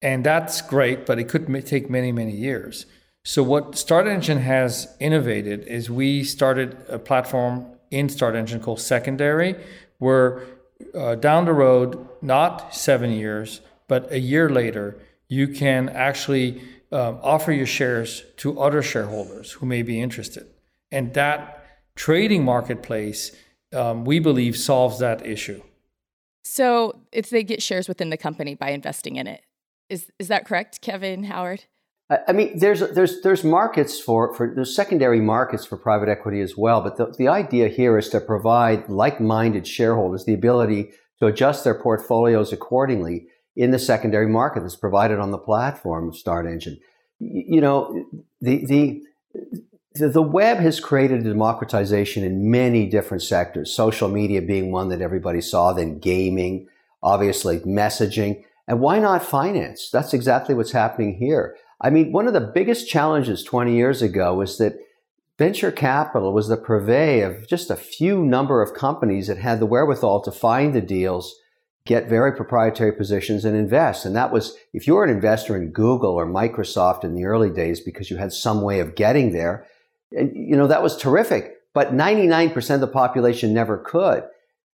and 0.00 0.24
that's 0.24 0.62
great 0.74 1.06
but 1.06 1.18
it 1.18 1.28
could 1.28 1.44
take 1.66 1.88
many 1.98 2.12
many 2.12 2.36
years 2.48 2.86
so 3.24 3.42
what 3.42 3.76
start 3.76 4.06
engine 4.06 4.38
has 4.38 4.72
innovated 4.98 5.60
is 5.76 5.88
we 5.88 6.24
started 6.24 6.76
a 6.88 6.98
platform 6.98 7.54
in 7.90 8.08
start 8.08 8.34
engine 8.34 8.60
called 8.60 8.80
secondary 8.80 9.52
where 9.98 10.42
uh, 10.94 11.14
down 11.14 11.44
the 11.44 11.52
road 11.52 11.88
not 12.20 12.74
seven 12.74 13.10
years 13.10 13.60
but 13.88 14.10
a 14.10 14.18
year 14.18 14.48
later 14.48 14.86
you 15.28 15.48
can 15.48 15.88
actually 15.88 16.60
um, 16.92 17.18
offer 17.22 17.52
your 17.52 17.66
shares 17.66 18.22
to 18.36 18.60
other 18.60 18.82
shareholders 18.82 19.52
who 19.52 19.66
may 19.66 19.82
be 19.82 19.98
interested. 19.98 20.46
And 20.90 21.14
that 21.14 21.66
trading 21.94 22.44
marketplace, 22.44 23.34
um, 23.72 24.04
we 24.04 24.18
believe, 24.18 24.56
solves 24.56 24.98
that 24.98 25.24
issue. 25.24 25.62
So 26.42 27.00
it's 27.12 27.30
they 27.30 27.44
get 27.44 27.62
shares 27.62 27.88
within 27.88 28.10
the 28.10 28.16
company 28.16 28.54
by 28.54 28.70
investing 28.70 29.16
in 29.16 29.26
it. 29.26 29.42
Is 29.88 30.10
is 30.18 30.28
that 30.28 30.46
correct, 30.46 30.80
Kevin 30.80 31.24
Howard? 31.24 31.64
I 32.28 32.32
mean, 32.32 32.58
there's 32.58 32.80
there's 32.90 33.22
there's 33.22 33.44
markets 33.44 33.98
for 34.00 34.34
for 34.34 34.52
there's 34.54 34.74
secondary 34.74 35.20
markets 35.20 35.64
for 35.64 35.76
private 35.76 36.08
equity 36.08 36.40
as 36.40 36.56
well. 36.56 36.82
But 36.82 36.96
the, 36.96 37.14
the 37.16 37.28
idea 37.28 37.68
here 37.68 37.96
is 37.96 38.08
to 38.10 38.20
provide 38.20 38.88
like-minded 38.88 39.66
shareholders 39.66 40.24
the 40.24 40.34
ability 40.34 40.90
to 41.20 41.26
adjust 41.26 41.64
their 41.64 41.74
portfolios 41.74 42.52
accordingly 42.52 43.28
in 43.54 43.70
the 43.70 43.78
secondary 43.78 44.26
market 44.26 44.60
that's 44.60 44.76
provided 44.76 45.18
on 45.18 45.30
the 45.30 45.38
platform 45.38 46.08
of 46.08 46.16
Start 46.16 46.46
Engine. 46.46 46.78
You 47.18 47.60
know, 47.60 48.04
the 48.40 48.66
the 48.66 49.02
the 49.94 50.22
web 50.22 50.58
has 50.58 50.80
created 50.80 51.20
a 51.20 51.30
democratization 51.30 52.24
in 52.24 52.50
many 52.50 52.86
different 52.86 53.22
sectors. 53.22 53.74
Social 53.74 54.08
media 54.08 54.40
being 54.40 54.72
one 54.72 54.88
that 54.88 55.02
everybody 55.02 55.40
saw, 55.40 55.72
then 55.72 55.98
gaming, 55.98 56.68
obviously 57.02 57.58
messaging, 57.60 58.44
and 58.66 58.80
why 58.80 58.98
not 58.98 59.22
finance? 59.22 59.90
That's 59.90 60.14
exactly 60.14 60.54
what's 60.54 60.72
happening 60.72 61.16
here. 61.16 61.56
I 61.80 61.90
mean, 61.90 62.12
one 62.12 62.26
of 62.26 62.32
the 62.32 62.40
biggest 62.40 62.88
challenges 62.88 63.42
20 63.42 63.74
years 63.74 64.02
ago 64.02 64.34
was 64.34 64.58
that 64.58 64.78
venture 65.36 65.72
capital 65.72 66.32
was 66.32 66.48
the 66.48 66.56
purvey 66.56 67.20
of 67.22 67.48
just 67.48 67.70
a 67.70 67.76
few 67.76 68.24
number 68.24 68.62
of 68.62 68.74
companies 68.74 69.26
that 69.26 69.38
had 69.38 69.58
the 69.58 69.66
wherewithal 69.66 70.22
to 70.22 70.30
find 70.30 70.72
the 70.72 70.80
deals, 70.80 71.34
get 71.84 72.08
very 72.08 72.32
proprietary 72.32 72.92
positions 72.92 73.44
and 73.44 73.56
invest. 73.56 74.06
And 74.06 74.14
that 74.14 74.32
was, 74.32 74.56
if 74.72 74.86
you 74.86 74.94
were 74.94 75.04
an 75.04 75.10
investor 75.10 75.56
in 75.56 75.72
Google 75.72 76.12
or 76.12 76.26
Microsoft 76.26 77.02
in 77.02 77.14
the 77.14 77.24
early 77.24 77.50
days 77.50 77.80
because 77.80 78.10
you 78.10 78.18
had 78.18 78.32
some 78.32 78.62
way 78.62 78.78
of 78.78 78.94
getting 78.94 79.32
there, 79.32 79.66
you 80.12 80.56
know, 80.56 80.66
that 80.66 80.82
was 80.82 80.96
terrific. 80.96 81.54
But 81.74 81.94
99% 81.94 82.74
of 82.74 82.80
the 82.80 82.86
population 82.86 83.54
never 83.54 83.78
could. 83.78 84.24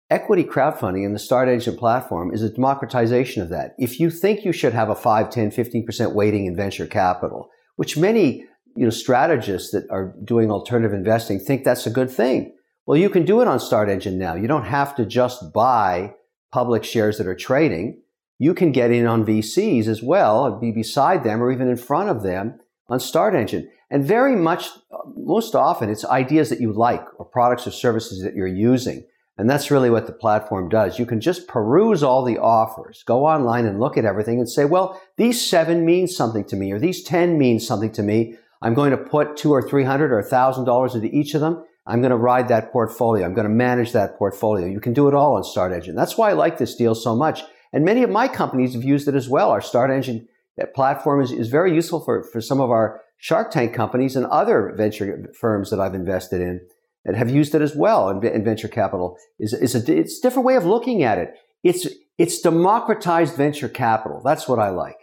Equity 0.08 0.44
crowdfunding 0.44 1.04
and 1.04 1.14
the 1.14 1.18
Start 1.18 1.48
Engine 1.48 1.76
platform 1.76 2.32
is 2.32 2.42
a 2.42 2.48
democratization 2.48 3.42
of 3.42 3.48
that. 3.50 3.74
If 3.76 3.98
you 3.98 4.08
think 4.08 4.44
you 4.44 4.52
should 4.52 4.72
have 4.72 4.88
a 4.88 4.94
5, 4.94 5.30
10, 5.30 5.50
15% 5.50 6.14
weighting 6.14 6.46
in 6.46 6.56
venture 6.56 6.86
capital, 6.86 7.50
which 7.74 7.98
many 7.98 8.44
you 8.76 8.84
know, 8.84 8.90
strategists 8.90 9.72
that 9.72 9.86
are 9.90 10.14
doing 10.22 10.50
alternative 10.50 10.92
investing 10.92 11.40
think 11.40 11.64
that's 11.64 11.86
a 11.86 11.90
good 11.90 12.10
thing. 12.10 12.54
Well, 12.86 12.96
you 12.96 13.10
can 13.10 13.24
do 13.24 13.40
it 13.40 13.48
on 13.48 13.58
Start 13.58 13.88
Engine 13.88 14.16
now. 14.16 14.36
You 14.36 14.46
don't 14.46 14.66
have 14.66 14.94
to 14.96 15.04
just 15.04 15.52
buy 15.52 16.14
public 16.52 16.84
shares 16.84 17.18
that 17.18 17.26
are 17.26 17.34
trading. 17.34 18.00
You 18.38 18.54
can 18.54 18.70
get 18.70 18.92
in 18.92 19.06
on 19.06 19.26
VCs 19.26 19.86
as 19.88 20.02
well, 20.02 20.46
and 20.46 20.60
be 20.60 20.70
beside 20.70 21.24
them 21.24 21.42
or 21.42 21.50
even 21.50 21.68
in 21.68 21.76
front 21.76 22.10
of 22.10 22.22
them 22.22 22.60
on 22.88 23.00
Start 23.00 23.34
Engine. 23.34 23.68
And 23.90 24.04
very 24.04 24.36
much, 24.36 24.68
most 25.16 25.54
often, 25.54 25.90
it's 25.90 26.04
ideas 26.04 26.50
that 26.50 26.60
you 26.60 26.72
like 26.72 27.04
or 27.18 27.24
products 27.24 27.66
or 27.66 27.70
services 27.70 28.22
that 28.22 28.34
you're 28.34 28.46
using. 28.46 29.04
And 29.38 29.50
that's 29.50 29.70
really 29.70 29.90
what 29.90 30.06
the 30.06 30.12
platform 30.12 30.68
does. 30.68 30.98
You 30.98 31.04
can 31.04 31.20
just 31.20 31.46
peruse 31.46 32.02
all 32.02 32.24
the 32.24 32.38
offers, 32.38 33.02
go 33.06 33.26
online 33.26 33.66
and 33.66 33.78
look 33.78 33.98
at 33.98 34.06
everything 34.06 34.38
and 34.38 34.48
say, 34.48 34.64
well, 34.64 35.00
these 35.16 35.46
seven 35.46 35.84
mean 35.84 36.08
something 36.08 36.44
to 36.44 36.56
me, 36.56 36.72
or 36.72 36.78
these 36.78 37.02
10 37.02 37.36
mean 37.36 37.60
something 37.60 37.92
to 37.92 38.02
me. 38.02 38.36
I'm 38.62 38.72
going 38.72 38.92
to 38.92 38.96
put 38.96 39.36
two 39.36 39.52
or 39.52 39.68
three 39.68 39.84
hundred 39.84 40.10
or 40.10 40.18
a 40.18 40.24
thousand 40.24 40.64
dollars 40.64 40.94
into 40.94 41.14
each 41.14 41.34
of 41.34 41.42
them. 41.42 41.62
I'm 41.86 42.00
going 42.00 42.10
to 42.10 42.16
ride 42.16 42.48
that 42.48 42.72
portfolio. 42.72 43.24
I'm 43.24 43.34
going 43.34 43.46
to 43.46 43.54
manage 43.54 43.92
that 43.92 44.16
portfolio. 44.16 44.66
You 44.66 44.80
can 44.80 44.94
do 44.94 45.06
it 45.06 45.14
all 45.14 45.36
on 45.36 45.44
Start 45.44 45.72
Engine. 45.72 45.94
That's 45.94 46.16
why 46.16 46.30
I 46.30 46.32
like 46.32 46.56
this 46.56 46.74
deal 46.74 46.94
so 46.94 47.14
much. 47.14 47.42
And 47.72 47.84
many 47.84 48.02
of 48.02 48.10
my 48.10 48.28
companies 48.28 48.72
have 48.72 48.82
used 48.82 49.06
it 49.06 49.14
as 49.14 49.28
well. 49.28 49.50
Our 49.50 49.60
Start 49.60 49.90
Engine 49.90 50.26
platform 50.74 51.20
is, 51.20 51.32
is 51.32 51.48
very 51.48 51.74
useful 51.74 52.00
for, 52.00 52.22
for 52.22 52.40
some 52.40 52.60
of 52.60 52.70
our 52.70 53.00
Shark 53.18 53.50
Tank 53.50 53.74
companies 53.74 54.16
and 54.16 54.26
other 54.26 54.72
venture 54.76 55.32
firms 55.38 55.70
that 55.70 55.80
I've 55.80 55.94
invested 55.94 56.40
in 56.40 56.60
and 57.04 57.16
have 57.16 57.30
used 57.30 57.54
it 57.54 57.62
as 57.62 57.74
well 57.74 58.10
in, 58.10 58.24
in 58.26 58.44
venture 58.44 58.68
capital 58.68 59.16
is, 59.38 59.52
is 59.52 59.74
a, 59.74 59.98
it's 59.98 60.18
a 60.18 60.22
different 60.22 60.46
way 60.46 60.56
of 60.56 60.64
looking 60.64 61.02
at 61.02 61.18
it. 61.18 61.34
It's, 61.62 61.86
it's 62.18 62.40
democratized 62.40 63.36
venture 63.36 63.68
capital. 63.68 64.20
That's 64.24 64.48
what 64.48 64.58
I 64.58 64.70
like. 64.70 64.96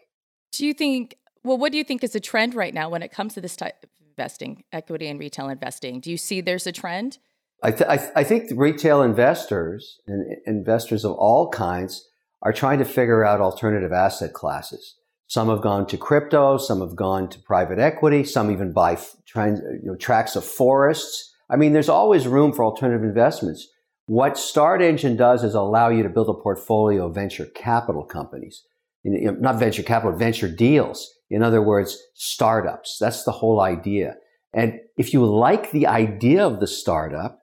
Do 0.52 0.66
you 0.66 0.74
think, 0.74 1.18
well, 1.44 1.58
what 1.58 1.72
do 1.72 1.78
you 1.78 1.84
think 1.84 2.04
is 2.04 2.16
a 2.16 2.20
trend 2.20 2.56
right 2.56 2.74
now 2.74 2.90
when 2.90 3.04
it 3.04 3.12
comes 3.12 3.34
to 3.36 3.42
this 3.42 3.56
type 3.56 3.84
of 3.84 3.90
investing, 4.10 4.64
equity 4.72 5.08
and 5.08 5.20
retail 5.20 5.50
investing? 5.50 6.00
Do 6.00 6.12
you 6.12 6.18
see 6.18 6.42
there's 6.42 6.68
a 6.68 6.72
trend? 6.72 7.18
I, 7.64 7.72
th- 7.72 7.90
I, 7.90 7.98
th- 7.98 8.12
I 8.16 8.24
think 8.24 8.52
retail 8.56 9.02
investors 9.02 10.00
and 10.06 10.38
investors 10.46 11.06
of 11.06 11.14
all 11.14 11.50
kinds 11.50 12.08
are 12.42 12.54
trying 12.54 12.80
to 12.80 12.86
figure 12.86 13.24
out 13.24 13.40
alternative 13.40 13.94
asset 13.94 14.34
classes. 14.34 14.98
Some 15.34 15.50
have 15.50 15.62
gone 15.62 15.88
to 15.88 15.98
crypto, 15.98 16.58
some 16.58 16.80
have 16.82 16.96
gone 16.96 17.28
to 17.30 17.40
private 17.40 17.80
equity, 17.80 18.24
some 18.24 18.52
even 18.52 18.72
buy 18.72 18.98
trans, 19.25 19.60
you 19.60 19.90
know, 19.90 19.96
tracts 19.96 20.36
of 20.36 20.46
forests 20.46 21.34
I 21.50 21.56
mean, 21.56 21.74
there's 21.74 21.90
always 21.90 22.28
room 22.28 22.52
for 22.52 22.66
alternative 22.66 23.04
investments. 23.04 23.70
What 24.08 24.38
Start 24.38 24.82
Engine 24.82 25.16
does 25.16 25.44
is 25.44 25.54
allow 25.54 25.90
you 25.90 26.04
to 26.04 26.10
build 26.10 26.30
a 26.30 26.34
portfolio 26.34 27.08
of 27.08 27.16
venture 27.16 27.46
capital 27.46 28.04
companies. 28.04 28.63
You 29.04 29.12
know, 29.22 29.32
not 29.34 29.60
venture 29.60 29.84
capital, 29.84 30.18
venture 30.18 30.48
deals. 30.48 31.13
In 31.30 31.44
other 31.44 31.62
words, 31.62 32.02
startups. 32.16 32.98
That's 33.00 33.24
the 33.24 33.32
whole 33.32 33.60
idea. 33.62 34.16
And 34.54 34.80
if 34.98 35.13
you 35.13 35.25
like 35.25 35.72
the 35.72 35.88
idea 35.88 36.46
of 36.46 36.60
the 36.60 36.68
startup, 36.68 37.40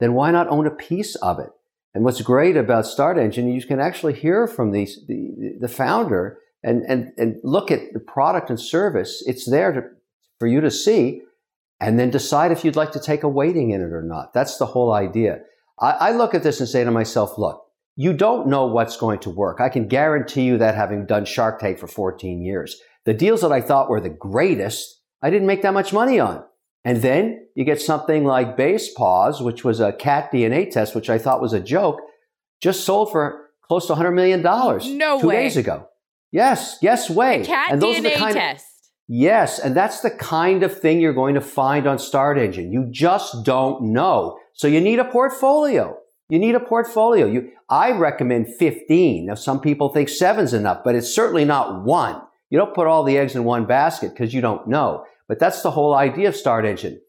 then 0.00 0.14
why 0.14 0.30
not 0.30 0.48
own 0.48 0.66
a 0.66 0.70
piece 0.70 1.14
of 1.16 1.38
it? 1.38 1.50
And 1.94 2.04
what's 2.04 2.20
great 2.20 2.56
about 2.56 2.86
Start 2.86 3.18
Engine, 3.18 3.52
you 3.52 3.60
can 3.64 3.80
actually 3.80 4.12
hear 4.12 4.46
from 4.46 4.70
the, 4.70 4.86
the, 5.08 5.56
the 5.60 5.68
founder 5.68 6.38
and, 6.62 6.82
and, 6.88 7.12
and 7.16 7.36
look 7.42 7.70
at 7.70 7.92
the 7.92 8.00
product 8.00 8.50
and 8.50 8.60
service. 8.60 9.22
It's 9.26 9.48
there 9.48 9.72
to, 9.72 9.82
for 10.38 10.48
you 10.48 10.60
to 10.60 10.70
see 10.70 11.22
and 11.80 11.98
then 11.98 12.10
decide 12.10 12.50
if 12.50 12.64
you'd 12.64 12.76
like 12.76 12.92
to 12.92 13.00
take 13.00 13.22
a 13.22 13.28
weighting 13.28 13.70
in 13.70 13.80
it 13.80 13.92
or 13.92 14.02
not. 14.02 14.32
That's 14.32 14.58
the 14.58 14.66
whole 14.66 14.92
idea. 14.92 15.40
I, 15.80 15.90
I, 15.90 16.12
look 16.12 16.34
at 16.34 16.42
this 16.42 16.58
and 16.58 16.68
say 16.68 16.82
to 16.82 16.90
myself, 16.90 17.38
look, 17.38 17.64
you 17.94 18.12
don't 18.12 18.48
know 18.48 18.66
what's 18.66 18.96
going 18.96 19.20
to 19.20 19.30
work. 19.30 19.60
I 19.60 19.68
can 19.68 19.86
guarantee 19.86 20.42
you 20.42 20.58
that 20.58 20.74
having 20.74 21.06
done 21.06 21.24
Shark 21.24 21.60
Tank 21.60 21.78
for 21.78 21.86
14 21.86 22.42
years. 22.42 22.80
The 23.04 23.14
deals 23.14 23.40
that 23.42 23.52
I 23.52 23.60
thought 23.60 23.88
were 23.88 24.00
the 24.00 24.08
greatest, 24.08 25.00
I 25.22 25.30
didn't 25.30 25.46
make 25.46 25.62
that 25.62 25.74
much 25.74 25.92
money 25.92 26.18
on. 26.18 26.44
And 26.84 27.02
then 27.02 27.48
you 27.54 27.64
get 27.64 27.80
something 27.80 28.24
like 28.24 28.56
Basepaws, 28.56 29.44
which 29.44 29.64
was 29.64 29.80
a 29.80 29.92
cat 29.92 30.32
DNA 30.32 30.70
test, 30.70 30.94
which 30.94 31.10
I 31.10 31.18
thought 31.18 31.40
was 31.40 31.52
a 31.52 31.60
joke, 31.60 32.00
just 32.60 32.84
sold 32.84 33.10
for 33.10 33.50
close 33.66 33.86
to 33.86 33.94
$100 33.94 34.14
million 34.14 34.42
no 34.42 35.20
two 35.20 35.28
way. 35.28 35.42
days 35.42 35.56
ago. 35.56 35.88
Yes, 36.30 36.78
yes 36.82 37.08
way. 37.08 37.44
Cat 37.44 37.72
and 37.72 37.82
those 37.82 37.96
DNA 37.96 37.98
are 37.98 38.02
the 38.02 38.16
kind 38.16 38.34
test. 38.34 38.64
Of, 38.64 38.68
Yes, 39.10 39.58
and 39.58 39.74
that's 39.74 40.00
the 40.00 40.10
kind 40.10 40.62
of 40.62 40.78
thing 40.78 41.00
you're 41.00 41.14
going 41.14 41.34
to 41.34 41.40
find 41.40 41.86
on 41.86 41.98
Start 41.98 42.38
Engine. 42.38 42.70
You 42.70 42.88
just 42.90 43.42
don't 43.42 43.94
know. 43.94 44.38
So 44.52 44.68
you 44.68 44.82
need 44.82 44.98
a 44.98 45.04
portfolio. 45.04 45.96
You 46.28 46.38
need 46.38 46.54
a 46.54 46.60
portfolio. 46.60 47.26
You, 47.26 47.50
I 47.70 47.92
recommend 47.92 48.54
15. 48.58 49.24
Now, 49.24 49.34
some 49.34 49.60
people 49.62 49.88
think 49.88 50.10
seven's 50.10 50.52
enough, 50.52 50.82
but 50.84 50.94
it's 50.94 51.12
certainly 51.12 51.46
not 51.46 51.84
one. 51.84 52.20
You 52.50 52.58
don't 52.58 52.74
put 52.74 52.86
all 52.86 53.02
the 53.02 53.16
eggs 53.16 53.34
in 53.34 53.44
one 53.44 53.64
basket 53.64 54.10
because 54.10 54.34
you 54.34 54.42
don't 54.42 54.68
know. 54.68 55.04
But 55.26 55.38
that's 55.38 55.62
the 55.62 55.70
whole 55.70 55.94
idea 55.94 56.28
of 56.28 56.36
Start 56.36 56.66
Engine. 56.66 57.00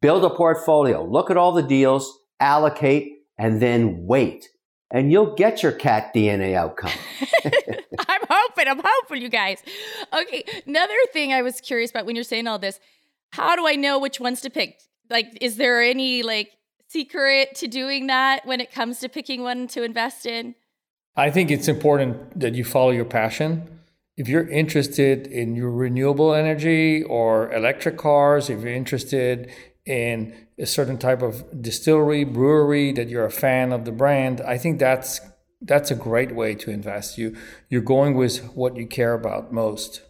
Build 0.00 0.24
a 0.24 0.30
portfolio, 0.30 1.04
look 1.04 1.28
at 1.28 1.36
all 1.36 1.50
the 1.50 1.62
deals, 1.62 2.20
allocate, 2.38 3.14
and 3.36 3.60
then 3.60 4.04
wait. 4.06 4.48
And 4.92 5.10
you'll 5.10 5.34
get 5.34 5.64
your 5.64 5.72
cat 5.72 6.14
DNA 6.14 6.54
outcome. 6.54 6.92
Hoping, 8.48 8.68
I'm 8.68 8.80
hoping, 8.84 9.22
you 9.22 9.28
guys. 9.28 9.62
Okay, 10.12 10.44
another 10.66 10.94
thing 11.12 11.32
I 11.32 11.42
was 11.42 11.60
curious 11.60 11.90
about 11.90 12.06
when 12.06 12.14
you're 12.14 12.24
saying 12.24 12.46
all 12.46 12.58
this, 12.58 12.80
how 13.30 13.56
do 13.56 13.66
I 13.66 13.74
know 13.74 13.98
which 13.98 14.20
ones 14.20 14.40
to 14.42 14.50
pick? 14.50 14.80
Like, 15.10 15.38
is 15.40 15.56
there 15.56 15.82
any 15.82 16.22
like 16.22 16.50
secret 16.88 17.54
to 17.56 17.68
doing 17.68 18.06
that 18.06 18.46
when 18.46 18.60
it 18.60 18.72
comes 18.72 19.00
to 19.00 19.08
picking 19.08 19.42
one 19.42 19.68
to 19.68 19.82
invest 19.82 20.26
in? 20.26 20.54
I 21.16 21.30
think 21.30 21.50
it's 21.50 21.68
important 21.68 22.38
that 22.38 22.54
you 22.54 22.64
follow 22.64 22.90
your 22.90 23.04
passion. 23.04 23.80
If 24.16 24.28
you're 24.28 24.48
interested 24.48 25.26
in 25.26 25.54
your 25.54 25.70
renewable 25.70 26.34
energy 26.34 27.02
or 27.02 27.52
electric 27.52 27.96
cars, 27.98 28.50
if 28.50 28.62
you're 28.62 28.72
interested 28.72 29.50
in 29.84 30.34
a 30.58 30.66
certain 30.66 30.98
type 30.98 31.22
of 31.22 31.62
distillery, 31.62 32.24
brewery 32.24 32.92
that 32.92 33.08
you're 33.08 33.24
a 33.24 33.30
fan 33.30 33.72
of 33.72 33.84
the 33.84 33.92
brand, 33.92 34.40
I 34.40 34.58
think 34.58 34.78
that's 34.78 35.20
that's 35.60 35.90
a 35.90 35.94
great 35.94 36.34
way 36.34 36.54
to 36.54 36.70
invest. 36.70 37.18
You 37.18 37.36
you're 37.68 37.82
going 37.82 38.14
with 38.14 38.44
what 38.54 38.76
you 38.76 38.86
care 38.86 39.14
about 39.14 39.52
most. 39.52 40.02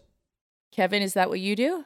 Kevin, 0.72 1.02
is 1.02 1.14
that 1.14 1.28
what 1.28 1.40
you 1.40 1.56
do? 1.56 1.84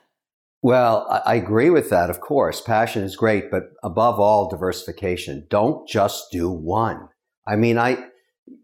Well, 0.62 1.22
I 1.26 1.34
agree 1.34 1.70
with 1.70 1.90
that. 1.90 2.08
Of 2.08 2.20
course, 2.20 2.60
passion 2.60 3.02
is 3.02 3.16
great, 3.16 3.50
but 3.50 3.70
above 3.82 4.20
all, 4.20 4.48
diversification. 4.48 5.46
Don't 5.50 5.88
just 5.88 6.30
do 6.30 6.48
one. 6.50 7.08
I 7.44 7.56
mean, 7.56 7.78
I, 7.78 7.96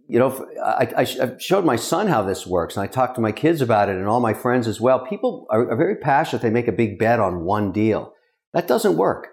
you 0.06 0.20
know, 0.20 0.46
I, 0.64 0.88
I 0.98 1.36
showed 1.38 1.64
my 1.64 1.74
son 1.74 2.06
how 2.06 2.22
this 2.22 2.46
works, 2.46 2.76
and 2.76 2.84
I 2.84 2.86
talked 2.86 3.16
to 3.16 3.20
my 3.20 3.32
kids 3.32 3.60
about 3.60 3.88
it, 3.88 3.96
and 3.96 4.06
all 4.06 4.20
my 4.20 4.32
friends 4.34 4.68
as 4.68 4.80
well. 4.80 5.04
People 5.06 5.46
are, 5.50 5.68
are 5.70 5.76
very 5.76 5.96
passionate. 5.96 6.42
They 6.42 6.50
make 6.50 6.68
a 6.68 6.72
big 6.72 7.00
bet 7.00 7.18
on 7.18 7.44
one 7.44 7.72
deal. 7.72 8.12
That 8.52 8.68
doesn't 8.68 8.96
work 8.96 9.30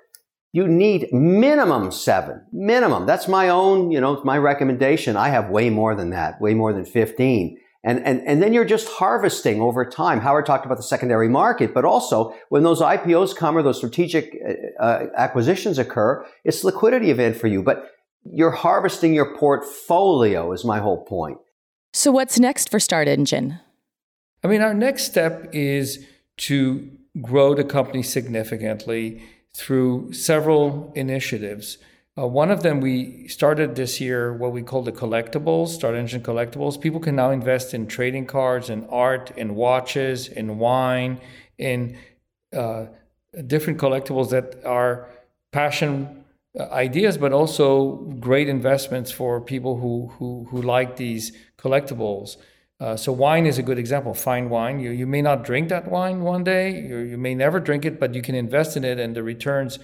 you 0.55 0.69
need 0.69 1.11
minimum 1.11 1.91
seven, 1.91 2.41
minimum. 2.53 3.05
That's 3.05 3.27
my 3.27 3.49
own, 3.49 3.91
you 3.91 3.99
know, 3.99 4.21
my 4.23 4.37
recommendation. 4.37 5.17
I 5.17 5.27
have 5.27 5.49
way 5.49 5.69
more 5.69 5.95
than 5.95 6.11
that, 6.11 6.39
way 6.39 6.53
more 6.53 6.71
than 6.71 6.85
15. 6.85 7.57
And, 7.83 7.99
and, 8.05 8.21
and 8.25 8.41
then 8.41 8.53
you're 8.53 8.63
just 8.63 8.87
harvesting 8.87 9.59
over 9.59 9.83
time. 9.83 10.21
Howard 10.21 10.45
talked 10.45 10.65
about 10.65 10.77
the 10.77 10.83
secondary 10.83 11.27
market, 11.27 11.73
but 11.73 11.83
also 11.83 12.33
when 12.47 12.63
those 12.63 12.79
IPOs 12.79 13.35
come 13.35 13.57
or 13.57 13.63
those 13.63 13.75
strategic 13.75 14.33
uh, 14.47 14.81
uh, 14.81 15.07
acquisitions 15.17 15.77
occur, 15.77 16.25
it's 16.45 16.63
liquidity 16.63 17.11
event 17.11 17.35
for 17.35 17.47
you. 17.47 17.61
But 17.61 17.91
you're 18.23 18.51
harvesting 18.51 19.13
your 19.13 19.35
portfolio 19.35 20.53
is 20.53 20.63
my 20.63 20.79
whole 20.79 21.03
point. 21.03 21.37
So 21.91 22.11
what's 22.11 22.39
next 22.39 22.69
for 22.69 22.79
Start 22.79 23.09
Engine? 23.09 23.59
I 24.41 24.47
mean, 24.47 24.61
our 24.61 24.73
next 24.73 25.03
step 25.03 25.49
is 25.51 26.05
to 26.37 26.89
grow 27.21 27.53
the 27.53 27.65
company 27.65 28.03
significantly 28.03 29.21
through 29.55 30.11
several 30.11 30.91
initiatives. 30.95 31.77
Uh, 32.17 32.27
one 32.27 32.51
of 32.51 32.61
them 32.61 32.81
we 32.81 33.27
started 33.27 33.75
this 33.75 34.01
year, 34.01 34.33
what 34.33 34.51
we 34.51 34.61
call 34.61 34.81
the 34.83 34.91
collectibles, 34.91 35.69
Start 35.69 35.95
Engine 35.95 36.21
collectibles. 36.21 36.79
People 36.79 36.99
can 36.99 37.15
now 37.15 37.31
invest 37.31 37.73
in 37.73 37.87
trading 37.87 38.25
cards, 38.25 38.69
in 38.69 38.85
art, 38.89 39.31
in 39.37 39.55
watches, 39.55 40.27
in 40.27 40.57
wine, 40.57 41.19
in 41.57 41.97
uh, 42.53 42.85
different 43.47 43.79
collectibles 43.79 44.29
that 44.29 44.63
are 44.65 45.09
passion 45.51 46.23
uh, 46.59 46.63
ideas, 46.71 47.17
but 47.17 47.31
also 47.31 47.95
great 48.19 48.49
investments 48.49 49.09
for 49.11 49.39
people 49.39 49.79
who 49.79 50.07
who, 50.17 50.47
who 50.49 50.61
like 50.61 50.97
these 50.97 51.31
collectibles. 51.57 52.37
Uh, 52.79 52.95
so 52.97 53.11
wine 53.11 53.45
is 53.45 53.57
a 53.57 53.63
good 53.63 53.79
example. 53.79 54.13
Fine 54.13 54.49
wine. 54.49 54.79
You 54.79 54.91
you 54.91 55.07
may 55.07 55.21
not 55.21 55.43
drink 55.45 55.69
that 55.69 55.89
wine 55.89 56.21
one 56.21 56.43
day. 56.43 56.81
You, 56.81 56.97
you 56.97 57.17
may 57.17 57.33
never 57.33 57.59
drink 57.59 57.85
it, 57.85 57.99
but 57.99 58.13
you 58.13 58.21
can 58.21 58.35
invest 58.35 58.75
in 58.75 58.83
it, 58.83 58.99
and 58.99 59.15
the 59.15 59.23
returns 59.23 59.79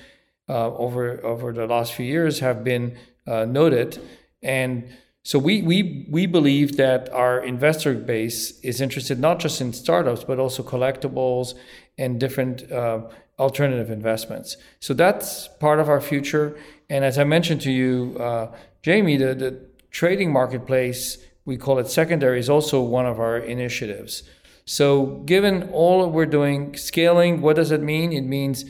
uh, 0.50 0.74
over 0.76 1.24
over 1.26 1.54
the 1.54 1.66
last 1.68 1.94
few 1.94 2.06
years 2.06 2.40
have 2.40 2.64
been 2.64 2.98
uh, 3.26 3.46
noted. 3.46 4.00
And 4.44 4.90
so 5.24 5.40
we 5.40 5.62
we 5.62 6.06
we 6.10 6.26
believe 6.26 6.78
that 6.78 7.10
our 7.14 7.40
investor 7.40 7.94
base 7.94 8.60
is 8.62 8.82
interested 8.82 9.20
not 9.20 9.40
just 9.40 9.62
in 9.62 9.72
startups 9.72 10.24
but 10.24 10.40
also 10.40 10.64
collectibles 10.64 11.54
and 11.98 12.20
different 12.20 12.70
uh, 12.72 13.02
alternative 13.38 13.92
investments. 13.92 14.58
So 14.80 14.94
that's 14.94 15.48
part 15.60 15.80
of 15.80 15.90
our 15.90 16.02
future. 16.02 16.58
And 16.90 17.06
as 17.06 17.18
I 17.18 17.24
mentioned 17.24 17.62
to 17.62 17.72
you, 17.72 18.18
uh, 18.20 18.48
Jaime, 18.86 19.18
the, 19.18 19.36
the 19.36 19.60
trading 19.92 20.32
marketplace 20.32 21.18
we 21.46 21.58
call 21.58 21.80
it 21.80 21.90
secondary 21.90 22.40
is 22.40 22.50
also 22.50 22.82
one 22.82 23.06
of 23.06 23.20
our 23.20 23.38
initiatives. 23.38 24.24
So 24.66 25.24
given 25.26 25.70
all 25.72 26.04
that 26.04 26.10
we're 26.10 26.26
doing, 26.26 26.76
scaling, 26.78 27.42
what 27.42 27.56
does 27.56 27.72
it 27.72 27.82
mean? 27.82 28.14
It 28.14 28.22
means 28.22 28.66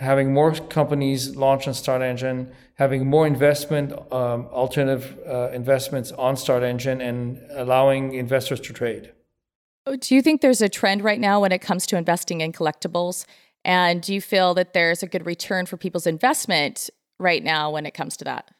having 0.00 0.32
more 0.32 0.52
companies 0.54 1.36
launch 1.36 1.66
on 1.66 1.74
Start 1.74 2.02
Engine, 2.02 2.52
having 2.74 3.06
more 3.06 3.26
investment, 3.26 3.92
um, 4.12 4.46
alternative 4.46 5.18
uh, 5.26 5.50
investments 5.50 6.12
on 6.12 6.36
Start 6.36 6.62
Engine, 6.62 7.00
and 7.00 7.40
allowing 7.50 8.14
investors 8.14 8.60
to 8.60 8.72
trade. 8.72 9.12
Oh, 9.86 9.96
do 9.96 10.14
you 10.14 10.22
think 10.22 10.40
there's 10.40 10.60
a 10.60 10.68
trend 10.68 11.02
right 11.02 11.20
now 11.20 11.40
when 11.40 11.52
it 11.52 11.60
comes 11.60 11.86
to 11.86 11.96
investing 11.96 12.40
in 12.40 12.52
collectibles? 12.52 13.24
And 13.64 14.00
do 14.02 14.14
you 14.14 14.20
feel 14.20 14.54
that 14.54 14.72
there's 14.72 15.02
a 15.02 15.06
good 15.06 15.26
return 15.26 15.66
for 15.66 15.76
people's 15.76 16.06
investment 16.06 16.90
right 17.18 17.42
now 17.42 17.70
when 17.70 17.86
it 17.86 17.94
comes 17.94 18.16
to 18.18 18.24
that? 18.24 18.50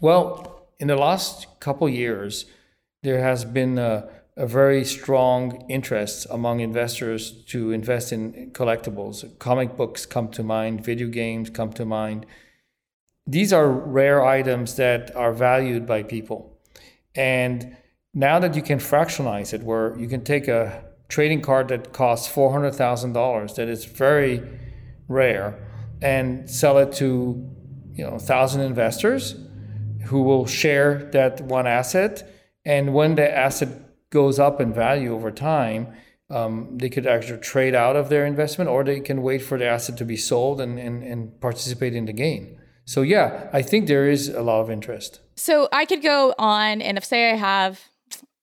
Well, 0.00 0.68
in 0.80 0.88
the 0.88 0.96
last 0.96 1.46
couple 1.60 1.88
years, 1.88 2.46
there 3.02 3.20
has 3.20 3.44
been 3.44 3.78
a 3.78 4.08
a 4.38 4.46
very 4.46 4.84
strong 4.84 5.66
interest 5.68 6.24
among 6.30 6.60
investors 6.60 7.32
to 7.46 7.72
invest 7.72 8.12
in 8.12 8.52
collectibles. 8.52 9.36
Comic 9.40 9.76
books 9.76 10.06
come 10.06 10.28
to 10.28 10.44
mind, 10.44 10.84
video 10.84 11.08
games 11.08 11.50
come 11.50 11.72
to 11.72 11.84
mind. 11.84 12.24
These 13.26 13.52
are 13.52 13.68
rare 13.68 14.24
items 14.24 14.76
that 14.76 15.14
are 15.16 15.32
valued 15.32 15.86
by 15.86 16.04
people. 16.04 16.56
And 17.16 17.76
now 18.14 18.38
that 18.38 18.54
you 18.54 18.62
can 18.62 18.78
fractionalize 18.78 19.52
it, 19.52 19.64
where 19.64 19.98
you 19.98 20.06
can 20.06 20.22
take 20.22 20.46
a 20.46 20.84
trading 21.08 21.42
card 21.42 21.66
that 21.68 21.92
costs 21.92 22.32
$400,000, 22.32 23.54
that 23.56 23.68
is 23.68 23.86
very 23.86 24.40
rare, 25.08 25.58
and 26.00 26.48
sell 26.48 26.78
it 26.78 26.92
to 26.92 27.44
you 27.94 28.04
know, 28.04 28.12
1,000 28.12 28.60
investors 28.60 29.34
who 30.04 30.22
will 30.22 30.46
share 30.46 31.10
that 31.12 31.40
one 31.40 31.66
asset. 31.66 32.22
And 32.64 32.94
when 32.94 33.14
the 33.14 33.30
asset 33.30 33.68
goes 34.10 34.38
up 34.38 34.60
in 34.60 34.72
value 34.72 35.14
over 35.14 35.30
time, 35.30 35.94
um, 36.30 36.76
they 36.76 36.88
could 36.88 37.06
actually 37.06 37.40
trade 37.40 37.74
out 37.74 37.96
of 37.96 38.08
their 38.08 38.26
investment 38.26 38.68
or 38.68 38.84
they 38.84 39.00
can 39.00 39.22
wait 39.22 39.42
for 39.42 39.58
the 39.58 39.66
asset 39.66 39.96
to 39.98 40.04
be 40.04 40.16
sold 40.16 40.60
and, 40.60 40.78
and, 40.78 41.02
and 41.02 41.40
participate 41.40 41.94
in 41.94 42.04
the 42.04 42.12
gain. 42.12 42.58
So, 42.84 43.02
yeah, 43.02 43.50
I 43.52 43.62
think 43.62 43.86
there 43.86 44.08
is 44.08 44.28
a 44.28 44.40
lot 44.42 44.60
of 44.60 44.70
interest. 44.70 45.20
So, 45.36 45.68
I 45.72 45.84
could 45.84 46.02
go 46.02 46.34
on, 46.38 46.80
and 46.80 46.96
if, 46.96 47.04
say, 47.04 47.30
I 47.30 47.36
have 47.36 47.80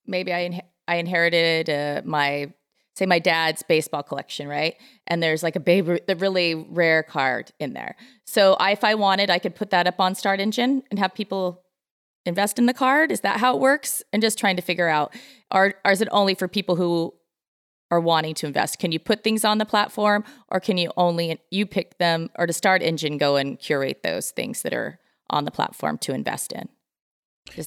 maybe 0.05 0.31
I, 0.31 0.39
in, 0.39 0.61
I 0.87 0.95
inherited 0.97 1.67
uh, 1.67 2.01
my, 2.05 2.53
say, 2.95 3.07
my 3.07 3.17
dad's 3.17 3.63
baseball 3.63 4.03
collection, 4.03 4.47
right? 4.47 4.75
And 5.07 5.21
there's 5.21 5.41
like 5.41 5.55
a 5.55 5.59
baby, 5.59 5.99
the 6.07 6.15
really 6.15 6.53
rare 6.53 7.01
card 7.01 7.51
in 7.59 7.73
there. 7.73 7.95
So, 8.25 8.53
I, 8.53 8.71
if 8.71 8.83
I 8.83 8.93
wanted, 8.93 9.31
I 9.31 9.39
could 9.39 9.55
put 9.55 9.71
that 9.71 9.87
up 9.87 9.99
on 9.99 10.13
Start 10.13 10.39
Engine 10.39 10.83
and 10.91 10.99
have 10.99 11.15
people 11.15 11.64
invest 12.25 12.59
in 12.59 12.65
the 12.65 12.73
card? 12.73 13.11
Is 13.11 13.21
that 13.21 13.39
how 13.39 13.55
it 13.55 13.59
works? 13.59 14.03
And 14.11 14.21
just 14.21 14.37
trying 14.37 14.55
to 14.55 14.61
figure 14.61 14.87
out 14.87 15.13
are, 15.51 15.75
are 15.83 15.91
is 15.91 16.01
it 16.01 16.07
only 16.11 16.35
for 16.35 16.47
people 16.47 16.75
who 16.75 17.13
are 17.91 17.99
wanting 17.99 18.33
to 18.35 18.47
invest? 18.47 18.79
Can 18.79 18.91
you 18.91 18.99
put 18.99 19.23
things 19.23 19.45
on 19.45 19.57
the 19.57 19.65
platform 19.65 20.23
or 20.49 20.59
can 20.59 20.77
you 20.77 20.91
only 20.97 21.39
you 21.51 21.65
pick 21.65 21.97
them 21.97 22.29
or 22.35 22.47
to 22.47 22.53
start 22.53 22.81
engine 22.81 23.17
go 23.17 23.35
and 23.35 23.59
curate 23.59 24.01
those 24.03 24.31
things 24.31 24.63
that 24.63 24.73
are 24.73 24.99
on 25.29 25.45
the 25.45 25.51
platform 25.51 25.97
to 25.99 26.13
invest 26.13 26.51
in? 26.51 26.69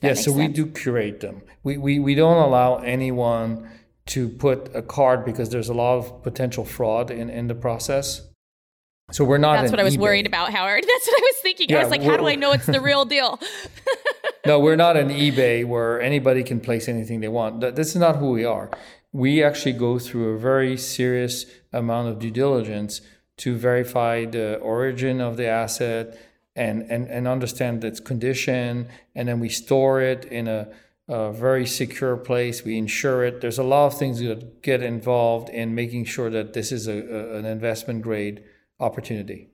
yeah, 0.03 0.15
so 0.15 0.33
sense? 0.33 0.37
we 0.37 0.49
do 0.49 0.67
curate 0.67 1.21
them. 1.21 1.43
We, 1.63 1.77
we 1.77 1.99
we 1.99 2.15
don't 2.15 2.43
allow 2.43 2.77
anyone 2.77 3.69
to 4.07 4.29
put 4.29 4.75
a 4.75 4.83
card 4.83 5.25
because 5.25 5.51
there's 5.51 5.69
a 5.69 5.75
lot 5.75 5.99
of 5.99 6.23
potential 6.23 6.65
fraud 6.65 7.11
in, 7.11 7.31
in 7.31 7.47
the 7.47 7.55
process. 7.55 8.23
So 9.11 9.25
we're 9.25 9.39
not. 9.39 9.61
That's 9.61 9.71
what 9.71 9.81
I 9.81 9.85
was 9.85 9.97
eBay. 9.97 10.01
worried 10.01 10.27
about, 10.27 10.51
Howard. 10.53 10.85
That's 10.87 11.07
what 11.07 11.19
I 11.19 11.23
was 11.23 11.37
thinking. 11.43 11.67
Yeah, 11.71 11.79
I 11.79 11.83
was 11.83 11.91
like, 11.91 12.03
how 12.03 12.17
do 12.17 12.27
I 12.27 12.35
know 12.35 12.53
it's 12.53 12.67
the 12.67 12.81
real 12.81 13.05
deal? 13.05 13.41
no, 14.47 14.61
we're 14.61 14.77
not 14.77 14.97
an 14.97 15.09
eBay 15.09 15.65
where 15.67 16.01
anybody 16.01 16.43
can 16.43 16.61
place 16.61 16.89
anything 16.89 17.21
they 17.21 17.29
want. 17.29 17.61
This 17.61 17.89
is 17.89 17.97
not 17.97 18.17
who 18.17 18.31
we 18.31 18.45
are. 18.45 18.71
We 19.13 19.43
actually 19.43 19.73
go 19.73 19.99
through 19.99 20.35
a 20.35 20.39
very 20.39 20.77
serious 20.77 21.47
amount 21.73 22.09
of 22.09 22.19
due 22.19 22.31
diligence 22.31 23.01
to 23.39 23.57
verify 23.57 24.25
the 24.25 24.57
origin 24.59 25.21
of 25.21 25.37
the 25.37 25.47
asset 25.47 26.19
and, 26.55 26.83
and, 26.91 27.09
and 27.09 27.27
understand 27.27 27.85
its 27.85 28.01
condition. 28.01 28.89
And 29.15 29.29
then 29.29 29.41
we 29.41 29.49
store 29.49 30.01
it 30.03 30.25
in 30.27 30.49
a, 30.49 30.69
a 31.09 31.33
very 31.33 31.67
secure 31.67 32.17
place. 32.17 32.65
We 32.65 32.77
insure 32.77 33.25
it. 33.25 33.41
There's 33.41 33.59
a 33.59 33.63
lot 33.65 33.87
of 33.87 33.99
things 33.99 34.19
that 34.21 34.63
get 34.63 34.83
involved 34.83 35.49
in 35.51 35.75
making 35.75 36.05
sure 36.05 36.31
that 36.31 36.53
this 36.53 36.73
is 36.73 36.87
a, 36.89 36.99
a 36.99 37.39
an 37.39 37.47
investment 37.47 38.03
grade 38.03 38.43
opportunity. 38.81 39.49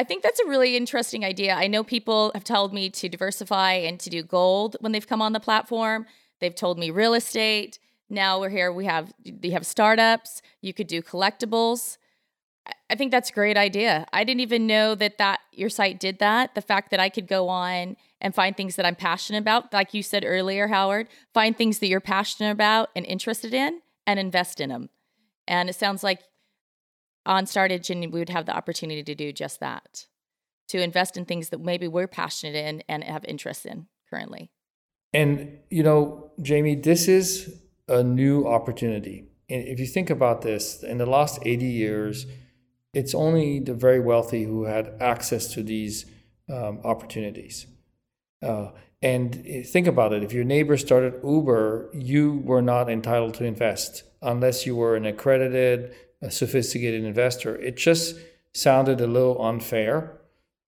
I 0.00 0.02
think 0.02 0.22
that's 0.22 0.40
a 0.40 0.46
really 0.46 0.78
interesting 0.78 1.26
idea. 1.26 1.52
I 1.52 1.66
know 1.66 1.84
people 1.84 2.30
have 2.32 2.42
told 2.42 2.72
me 2.72 2.88
to 2.88 3.06
diversify 3.06 3.74
and 3.74 4.00
to 4.00 4.08
do 4.08 4.22
gold 4.22 4.78
when 4.80 4.92
they've 4.92 5.06
come 5.06 5.20
on 5.20 5.34
the 5.34 5.40
platform. 5.40 6.06
They've 6.38 6.54
told 6.54 6.78
me 6.78 6.90
real 6.90 7.12
estate. 7.12 7.78
Now 8.08 8.40
we're 8.40 8.48
here. 8.48 8.72
We 8.72 8.86
have 8.86 9.12
we 9.42 9.50
have 9.50 9.66
startups. 9.66 10.40
You 10.62 10.72
could 10.72 10.86
do 10.86 11.02
collectibles. 11.02 11.98
I 12.88 12.94
think 12.94 13.10
that's 13.10 13.28
a 13.28 13.34
great 13.34 13.58
idea. 13.58 14.06
I 14.10 14.24
didn't 14.24 14.40
even 14.40 14.66
know 14.66 14.94
that 14.94 15.18
that 15.18 15.40
your 15.52 15.68
site 15.68 16.00
did 16.00 16.18
that. 16.20 16.54
The 16.54 16.62
fact 16.62 16.90
that 16.92 17.00
I 17.00 17.10
could 17.10 17.28
go 17.28 17.50
on 17.50 17.98
and 18.22 18.34
find 18.34 18.56
things 18.56 18.76
that 18.76 18.86
I'm 18.86 18.96
passionate 18.96 19.40
about, 19.40 19.70
like 19.70 19.92
you 19.92 20.02
said 20.02 20.24
earlier, 20.24 20.68
Howard, 20.68 21.08
find 21.34 21.54
things 21.54 21.78
that 21.80 21.88
you're 21.88 22.00
passionate 22.00 22.52
about 22.52 22.88
and 22.96 23.04
interested 23.04 23.52
in 23.52 23.82
and 24.06 24.18
invest 24.18 24.62
in 24.62 24.70
them. 24.70 24.88
And 25.46 25.68
it 25.68 25.74
sounds 25.74 26.02
like 26.02 26.20
on 27.30 27.46
Start 27.46 27.70
Engine, 27.70 28.00
we 28.10 28.18
would 28.18 28.28
have 28.28 28.44
the 28.44 28.54
opportunity 28.54 29.04
to 29.04 29.14
do 29.14 29.32
just 29.32 29.60
that 29.60 30.06
to 30.68 30.82
invest 30.82 31.16
in 31.16 31.24
things 31.24 31.48
that 31.50 31.60
maybe 31.60 31.86
we're 31.88 32.08
passionate 32.08 32.56
in 32.56 32.82
and 32.88 33.04
have 33.04 33.24
interest 33.24 33.64
in 33.64 33.86
currently. 34.10 34.50
And, 35.12 35.58
you 35.70 35.82
know, 35.82 36.32
Jaime, 36.46 36.74
this 36.74 37.08
is 37.08 37.60
a 37.88 38.02
new 38.02 38.46
opportunity. 38.46 39.28
And 39.48 39.66
if 39.66 39.78
you 39.80 39.86
think 39.86 40.10
about 40.10 40.42
this, 40.42 40.82
in 40.82 40.98
the 40.98 41.06
last 41.06 41.40
80 41.44 41.64
years, 41.66 42.26
it's 42.92 43.14
only 43.14 43.60
the 43.60 43.74
very 43.74 44.00
wealthy 44.00 44.44
who 44.44 44.64
had 44.64 44.96
access 45.00 45.52
to 45.54 45.62
these 45.62 46.06
um, 46.48 46.80
opportunities. 46.84 47.66
Uh, 48.42 48.70
and 49.02 49.66
think 49.66 49.86
about 49.86 50.12
it 50.12 50.22
if 50.22 50.32
your 50.32 50.44
neighbor 50.44 50.76
started 50.76 51.14
Uber, 51.24 51.90
you 51.94 52.42
were 52.44 52.62
not 52.62 52.90
entitled 52.90 53.34
to 53.34 53.44
invest 53.44 54.02
unless 54.20 54.66
you 54.66 54.76
were 54.76 54.96
an 54.96 55.06
accredited 55.06 55.94
a 56.22 56.30
sophisticated 56.30 57.04
investor. 57.04 57.56
It 57.56 57.76
just 57.76 58.16
sounded 58.52 59.00
a 59.00 59.06
little 59.06 59.42
unfair 59.44 60.18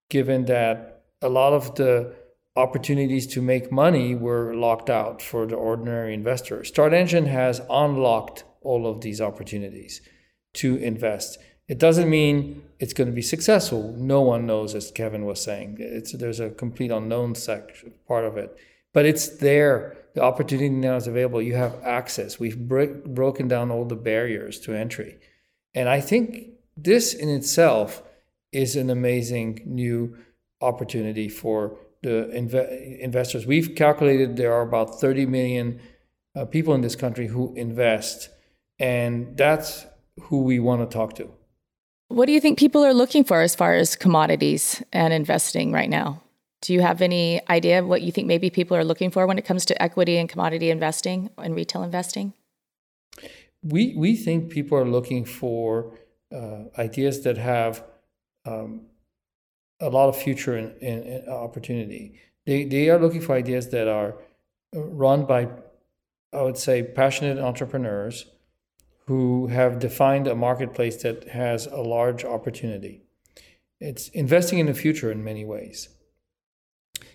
given 0.08 0.44
that 0.46 1.02
a 1.20 1.28
lot 1.28 1.52
of 1.52 1.74
the 1.76 2.14
opportunities 2.54 3.26
to 3.26 3.40
make 3.40 3.72
money 3.72 4.14
were 4.14 4.54
locked 4.54 4.90
out 4.90 5.22
for 5.22 5.46
the 5.46 5.54
ordinary 5.54 6.12
investor. 6.12 6.64
Start 6.64 6.92
Engine 6.92 7.26
has 7.26 7.60
unlocked 7.70 8.44
all 8.60 8.86
of 8.86 9.00
these 9.00 9.20
opportunities 9.20 10.02
to 10.54 10.76
invest. 10.76 11.38
It 11.66 11.78
doesn't 11.78 12.10
mean 12.10 12.62
it's 12.78 12.92
going 12.92 13.08
to 13.08 13.14
be 13.14 13.22
successful. 13.22 13.94
No 13.96 14.20
one 14.20 14.46
knows, 14.46 14.74
as 14.74 14.90
Kevin 14.90 15.24
was 15.24 15.40
saying. 15.40 15.76
It's, 15.78 16.12
there's 16.12 16.40
a 16.40 16.50
complete 16.50 16.90
unknown 16.90 17.34
section, 17.34 17.94
part 18.06 18.24
of 18.24 18.36
it. 18.36 18.54
But 18.92 19.06
it's 19.06 19.28
there 19.28 19.96
the 20.14 20.22
opportunity 20.22 20.68
now 20.68 20.96
is 20.96 21.06
available. 21.06 21.40
You 21.40 21.54
have 21.54 21.82
access. 21.82 22.38
We've 22.38 22.58
break, 22.58 23.04
broken 23.04 23.48
down 23.48 23.70
all 23.70 23.84
the 23.84 23.96
barriers 23.96 24.60
to 24.60 24.74
entry. 24.74 25.18
And 25.74 25.88
I 25.88 26.00
think 26.00 26.50
this 26.76 27.14
in 27.14 27.28
itself 27.28 28.02
is 28.52 28.76
an 28.76 28.90
amazing 28.90 29.62
new 29.64 30.16
opportunity 30.60 31.28
for 31.28 31.76
the 32.02 32.30
inv- 32.34 33.00
investors. 33.00 33.46
We've 33.46 33.74
calculated 33.74 34.36
there 34.36 34.52
are 34.52 34.62
about 34.62 35.00
30 35.00 35.26
million 35.26 35.80
uh, 36.34 36.44
people 36.44 36.74
in 36.74 36.80
this 36.80 36.96
country 36.96 37.26
who 37.26 37.54
invest, 37.54 38.28
and 38.78 39.36
that's 39.36 39.86
who 40.22 40.42
we 40.42 40.58
want 40.58 40.88
to 40.88 40.94
talk 40.94 41.14
to. 41.16 41.30
What 42.08 42.26
do 42.26 42.32
you 42.32 42.40
think 42.40 42.58
people 42.58 42.84
are 42.84 42.92
looking 42.92 43.24
for 43.24 43.40
as 43.40 43.54
far 43.54 43.74
as 43.74 43.96
commodities 43.96 44.82
and 44.92 45.14
investing 45.14 45.72
right 45.72 45.88
now? 45.88 46.22
Do 46.60 46.74
you 46.74 46.80
have 46.80 47.00
any 47.00 47.40
idea 47.48 47.80
of 47.80 47.86
what 47.86 48.02
you 48.02 48.12
think 48.12 48.26
maybe 48.26 48.50
people 48.50 48.76
are 48.76 48.84
looking 48.84 49.10
for 49.10 49.26
when 49.26 49.38
it 49.38 49.44
comes 49.44 49.64
to 49.66 49.82
equity 49.82 50.18
and 50.18 50.28
commodity 50.28 50.70
investing 50.70 51.30
and 51.38 51.56
retail 51.56 51.82
investing? 51.82 52.34
We 53.62 53.94
we 53.96 54.16
think 54.16 54.50
people 54.50 54.76
are 54.78 54.88
looking 54.88 55.24
for 55.24 55.94
uh, 56.34 56.64
ideas 56.78 57.22
that 57.22 57.38
have 57.38 57.84
um, 58.44 58.82
a 59.80 59.88
lot 59.88 60.08
of 60.08 60.16
future 60.16 60.56
and, 60.56 60.72
and, 60.82 61.28
opportunity. 61.28 62.20
They 62.46 62.64
they 62.64 62.88
are 62.90 62.98
looking 62.98 63.20
for 63.20 63.34
ideas 63.34 63.68
that 63.70 63.88
are 63.88 64.16
run 64.74 65.26
by, 65.26 65.48
I 66.32 66.42
would 66.42 66.56
say, 66.58 66.82
passionate 66.82 67.38
entrepreneurs 67.38 68.26
who 69.06 69.48
have 69.48 69.78
defined 69.78 70.26
a 70.26 70.34
marketplace 70.34 71.02
that 71.02 71.28
has 71.28 71.66
a 71.66 71.80
large 71.80 72.24
opportunity. 72.24 73.02
It's 73.80 74.08
investing 74.08 74.58
in 74.58 74.66
the 74.66 74.74
future 74.74 75.10
in 75.10 75.24
many 75.24 75.44
ways. 75.44 75.88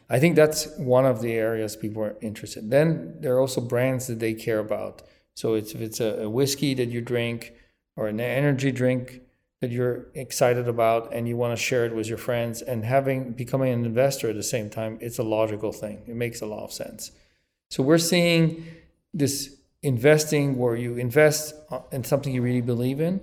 I 0.09 0.19
think 0.19 0.35
that's 0.35 0.67
one 0.77 1.05
of 1.05 1.21
the 1.21 1.33
areas 1.33 1.75
people 1.75 2.03
are 2.03 2.15
interested. 2.21 2.63
In. 2.63 2.69
Then 2.69 3.15
there 3.19 3.35
are 3.35 3.39
also 3.39 3.61
brands 3.61 4.07
that 4.07 4.19
they 4.19 4.33
care 4.33 4.59
about. 4.59 5.01
So 5.37 5.53
it's, 5.53 5.75
if 5.75 5.81
it's 5.81 5.99
a, 5.99 6.23
a 6.23 6.29
whiskey 6.29 6.73
that 6.73 6.89
you 6.89 6.99
drink 6.99 7.53
or 7.95 8.07
an 8.07 8.19
energy 8.19 8.71
drink 8.71 9.21
that 9.61 9.69
you're 9.69 10.07
excited 10.15 10.67
about 10.67 11.13
and 11.13 11.27
you 11.27 11.37
want 11.37 11.55
to 11.55 11.63
share 11.63 11.85
it 11.85 11.93
with 11.93 12.07
your 12.07 12.17
friends 12.17 12.63
and 12.63 12.83
having 12.83 13.33
becoming 13.33 13.71
an 13.71 13.85
investor 13.85 14.31
at 14.31 14.35
the 14.35 14.41
same 14.41 14.67
time, 14.67 14.97
it's 14.99 15.19
a 15.19 15.23
logical 15.23 15.71
thing. 15.71 16.01
It 16.07 16.15
makes 16.15 16.41
a 16.41 16.47
lot 16.47 16.63
of 16.63 16.73
sense. 16.73 17.11
So 17.69 17.83
we're 17.83 17.99
seeing 17.99 18.65
this 19.13 19.55
investing 19.83 20.57
where 20.57 20.75
you 20.75 20.97
invest 20.97 21.53
in 21.91 22.03
something 22.03 22.33
you 22.33 22.41
really 22.41 22.61
believe 22.61 22.99
in 22.99 23.19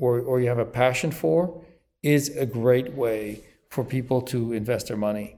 or, 0.00 0.18
or 0.18 0.40
you 0.40 0.48
have 0.48 0.58
a 0.58 0.64
passion 0.64 1.12
for 1.12 1.62
is 2.02 2.36
a 2.36 2.44
great 2.44 2.94
way 2.94 3.44
for 3.68 3.84
people 3.84 4.20
to 4.22 4.52
invest 4.52 4.88
their 4.88 4.96
money. 4.96 5.36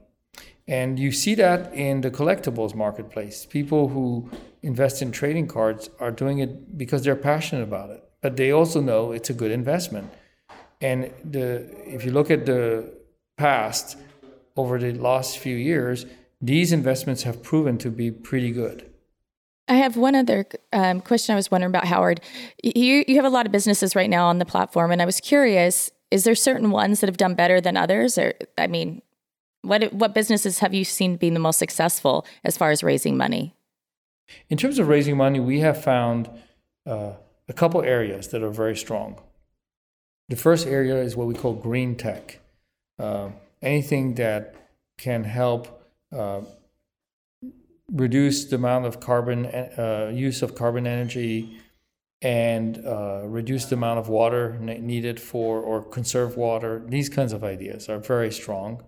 And 0.67 0.97
you 0.97 1.11
see 1.11 1.35
that 1.35 1.71
in 1.71 2.01
the 2.01 2.09
collectibles 2.09 2.73
marketplace. 2.73 3.45
People 3.45 3.89
who 3.89 4.31
invest 4.63 5.01
in 5.01 5.11
trading 5.11 5.47
cards 5.47 5.89
are 5.99 6.11
doing 6.11 6.39
it 6.39 6.77
because 6.77 7.03
they're 7.03 7.15
passionate 7.15 7.63
about 7.63 7.89
it, 7.89 8.03
but 8.21 8.37
they 8.37 8.51
also 8.51 8.81
know 8.81 9.11
it's 9.11 9.29
a 9.29 9.33
good 9.33 9.51
investment. 9.51 10.09
And 10.81 11.11
the 11.23 11.69
if 11.85 12.03
you 12.05 12.11
look 12.11 12.31
at 12.31 12.45
the 12.45 12.93
past 13.37 13.97
over 14.55 14.79
the 14.79 14.93
last 14.93 15.37
few 15.37 15.55
years, 15.55 16.05
these 16.41 16.71
investments 16.71 17.23
have 17.23 17.43
proven 17.43 17.77
to 17.79 17.89
be 17.89 18.11
pretty 18.11 18.51
good. 18.51 18.89
I 19.67 19.75
have 19.75 19.95
one 19.95 20.13
other 20.13 20.45
um, 20.73 20.99
question 20.99 21.33
I 21.33 21.35
was 21.37 21.49
wondering 21.49 21.71
about, 21.71 21.85
Howard. 21.85 22.19
You, 22.61 23.05
you 23.07 23.15
have 23.15 23.25
a 23.25 23.29
lot 23.29 23.45
of 23.45 23.51
businesses 23.51 23.95
right 23.95 24.09
now 24.09 24.27
on 24.27 24.39
the 24.39 24.45
platform, 24.45 24.91
and 24.91 25.01
I 25.01 25.05
was 25.05 25.19
curious 25.19 25.89
is 26.11 26.25
there 26.25 26.35
certain 26.35 26.69
ones 26.69 26.99
that 26.99 27.09
have 27.09 27.17
done 27.17 27.33
better 27.33 27.59
than 27.59 27.75
others? 27.75 28.19
Or, 28.19 28.35
I 28.55 28.67
mean, 28.67 29.01
what, 29.63 29.91
what 29.93 30.13
businesses 30.13 30.59
have 30.59 30.71
you 30.71 30.83
seen 30.85 31.15
being 31.15 31.33
the 31.33 31.39
most 31.39 31.57
successful 31.57 32.27
as 32.43 32.55
far 32.55 32.69
as 32.69 32.83
raising 32.83 33.17
money? 33.17 33.55
In 34.49 34.57
terms 34.57 34.79
of 34.79 34.87
raising 34.87 35.17
money, 35.17 35.39
we 35.39 35.59
have 35.59 35.83
found 35.83 36.29
uh, 36.85 37.13
a 37.47 37.53
couple 37.53 37.81
areas 37.81 38.29
that 38.29 38.43
are 38.43 38.49
very 38.49 38.75
strong. 38.75 39.19
The 40.29 40.35
first 40.35 40.67
area 40.67 40.97
is 40.97 41.15
what 41.15 41.27
we 41.27 41.33
call 41.33 41.53
green 41.53 41.95
tech. 41.95 42.39
Uh, 42.97 43.29
anything 43.61 44.15
that 44.15 44.55
can 44.97 45.23
help 45.23 45.87
uh, 46.11 46.41
reduce 47.91 48.45
the 48.45 48.55
amount 48.55 48.85
of 48.85 48.99
carbon 48.99 49.45
uh, 49.45 50.11
use 50.13 50.41
of 50.41 50.55
carbon 50.55 50.87
energy 50.87 51.59
and 52.21 52.83
uh, 52.85 53.21
reduce 53.25 53.65
the 53.65 53.75
amount 53.75 53.99
of 53.99 54.07
water 54.07 54.57
needed 54.59 55.19
for 55.19 55.59
or 55.59 55.81
conserve 55.81 56.37
water. 56.37 56.81
These 56.87 57.09
kinds 57.09 57.33
of 57.33 57.43
ideas 57.43 57.89
are 57.89 57.99
very 57.99 58.31
strong. 58.31 58.81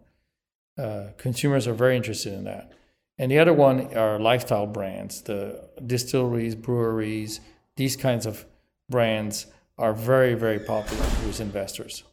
Uh, 0.77 1.07
consumers 1.17 1.67
are 1.67 1.73
very 1.73 1.97
interested 1.97 2.33
in 2.33 2.45
that. 2.45 2.71
And 3.17 3.31
the 3.31 3.39
other 3.39 3.53
one 3.53 3.95
are 3.95 4.19
lifestyle 4.19 4.67
brands, 4.67 5.21
the 5.21 5.69
distilleries, 5.85 6.55
breweries, 6.55 7.39
these 7.77 7.95
kinds 7.95 8.25
of 8.25 8.45
brands 8.89 9.47
are 9.77 9.93
very, 9.93 10.33
very 10.33 10.59
popular 10.59 11.03
with 11.25 11.39
investors. 11.39 12.03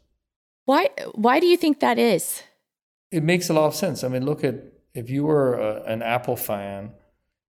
Why, 0.65 0.91
why 1.15 1.41
do 1.41 1.47
you 1.47 1.57
think 1.57 1.81
that 1.81 1.99
is? 1.99 2.43
It 3.11 3.23
makes 3.23 3.51
a 3.51 3.53
lot 3.53 3.67
of 3.67 3.75
sense. 3.75 4.05
I 4.05 4.09
mean, 4.09 4.25
look 4.25 4.45
at 4.45 4.55
if 4.95 5.11
you 5.11 5.25
were 5.25 5.55
a, 5.55 5.83
an 5.85 6.03
Apple 6.03 6.37
fan, 6.37 6.93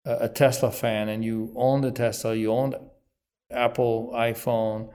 a, 0.05 0.25
a 0.25 0.29
Tesla 0.29 0.71
fan, 0.71 1.09
and 1.09 1.25
you 1.25 1.53
owned 1.57 1.85
a 1.85 1.91
Tesla, 1.91 2.35
you 2.35 2.51
owned 2.51 2.75
Apple 3.51 4.13
iPhone, 4.15 4.91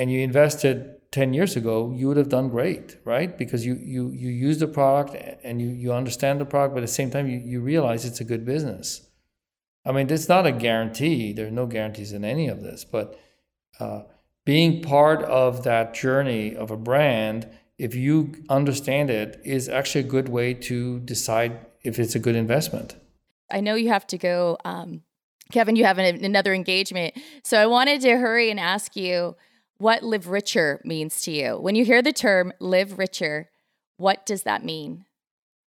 and 0.00 0.10
you 0.10 0.20
invested 0.20 0.96
10 1.12 1.34
years 1.34 1.56
ago, 1.56 1.92
you 1.94 2.08
would 2.08 2.16
have 2.16 2.28
done 2.28 2.48
great, 2.48 2.96
right? 3.04 3.36
Because 3.36 3.66
you 3.66 3.74
you 3.74 4.10
you 4.10 4.30
use 4.30 4.58
the 4.58 4.66
product 4.68 5.14
and 5.44 5.60
you 5.60 5.68
you 5.68 5.92
understand 5.92 6.40
the 6.40 6.44
product, 6.44 6.74
but 6.74 6.82
at 6.82 6.88
the 6.88 6.98
same 7.00 7.10
time 7.10 7.28
you, 7.28 7.38
you 7.38 7.60
realize 7.60 8.04
it's 8.04 8.20
a 8.20 8.24
good 8.32 8.44
business. 8.44 8.86
I 9.84 9.92
mean, 9.92 10.10
it's 10.10 10.28
not 10.28 10.46
a 10.46 10.52
guarantee. 10.52 11.32
There 11.32 11.46
are 11.46 11.58
no 11.62 11.66
guarantees 11.66 12.12
in 12.12 12.24
any 12.24 12.48
of 12.48 12.62
this, 12.62 12.84
but 12.84 13.18
uh, 13.78 14.02
being 14.44 14.82
part 14.82 15.22
of 15.22 15.64
that 15.64 15.94
journey 15.94 16.56
of 16.56 16.70
a 16.70 16.76
brand 16.76 17.48
if 17.80 17.94
you 17.94 18.34
understand 18.50 19.08
it, 19.08 19.40
is 19.42 19.66
actually 19.66 20.02
a 20.02 20.08
good 20.08 20.28
way 20.28 20.52
to 20.52 21.00
decide 21.00 21.64
if 21.82 21.98
it's 21.98 22.14
a 22.14 22.18
good 22.18 22.36
investment. 22.36 22.94
I 23.50 23.60
know 23.60 23.74
you 23.74 23.88
have 23.88 24.06
to 24.08 24.18
go. 24.18 24.58
Um, 24.66 25.00
Kevin, 25.50 25.76
you 25.76 25.86
have 25.86 25.96
an, 25.96 26.22
another 26.22 26.52
engagement. 26.52 27.14
So 27.42 27.56
I 27.56 27.64
wanted 27.64 28.02
to 28.02 28.18
hurry 28.18 28.50
and 28.50 28.60
ask 28.60 28.96
you 28.96 29.34
what 29.80 30.02
live 30.02 30.28
richer 30.28 30.80
means 30.84 31.22
to 31.22 31.32
you. 31.32 31.58
When 31.58 31.74
you 31.74 31.84
hear 31.84 32.02
the 32.02 32.12
term 32.12 32.52
live 32.60 32.98
richer, 32.98 33.50
what 33.96 34.24
does 34.24 34.44
that 34.44 34.64
mean? 34.64 35.04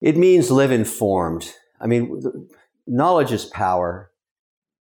It 0.00 0.16
means 0.16 0.50
live 0.50 0.72
informed. 0.72 1.54
I 1.80 1.86
mean, 1.86 2.48
knowledge 2.86 3.32
is 3.32 3.44
power. 3.46 4.10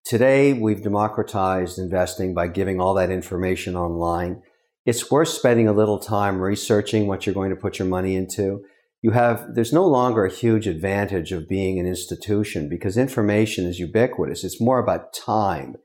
Today, 0.05 0.53
we've 0.53 0.83
democratized 0.83 1.79
investing 1.79 2.35
by 2.35 2.49
giving 2.49 2.81
all 2.81 2.95
that 2.95 3.11
information 3.11 3.77
online 3.77 4.43
it's 4.89 5.11
worth 5.11 5.29
spending 5.29 5.69
a 5.69 5.75
little 5.75 5.99
time 5.99 6.41
researching 6.41 7.07
what 7.07 7.27
you're 7.27 7.35
going 7.35 7.51
to 7.51 7.57
put 7.57 7.79
your 7.79 7.87
money 7.87 8.17
into. 8.17 8.65
You 9.03 9.11
have, 9.11 9.55
there's 9.55 9.71
no 9.71 9.87
longer 9.87 10.25
a 10.25 10.33
huge 10.33 10.67
advantage 10.67 11.31
of 11.31 11.47
being 11.47 11.79
an 11.79 11.85
institution 11.85 12.71
because 12.71 12.97
information 12.97 13.67
is 13.67 13.79
ubiquitous. 13.79 14.45
It's 14.45 14.63
more 14.63 14.79
about 14.79 15.13
time. 15.13 15.77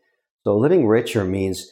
So 0.46 0.58
living 0.58 0.88
richer 0.88 1.26
means 1.26 1.70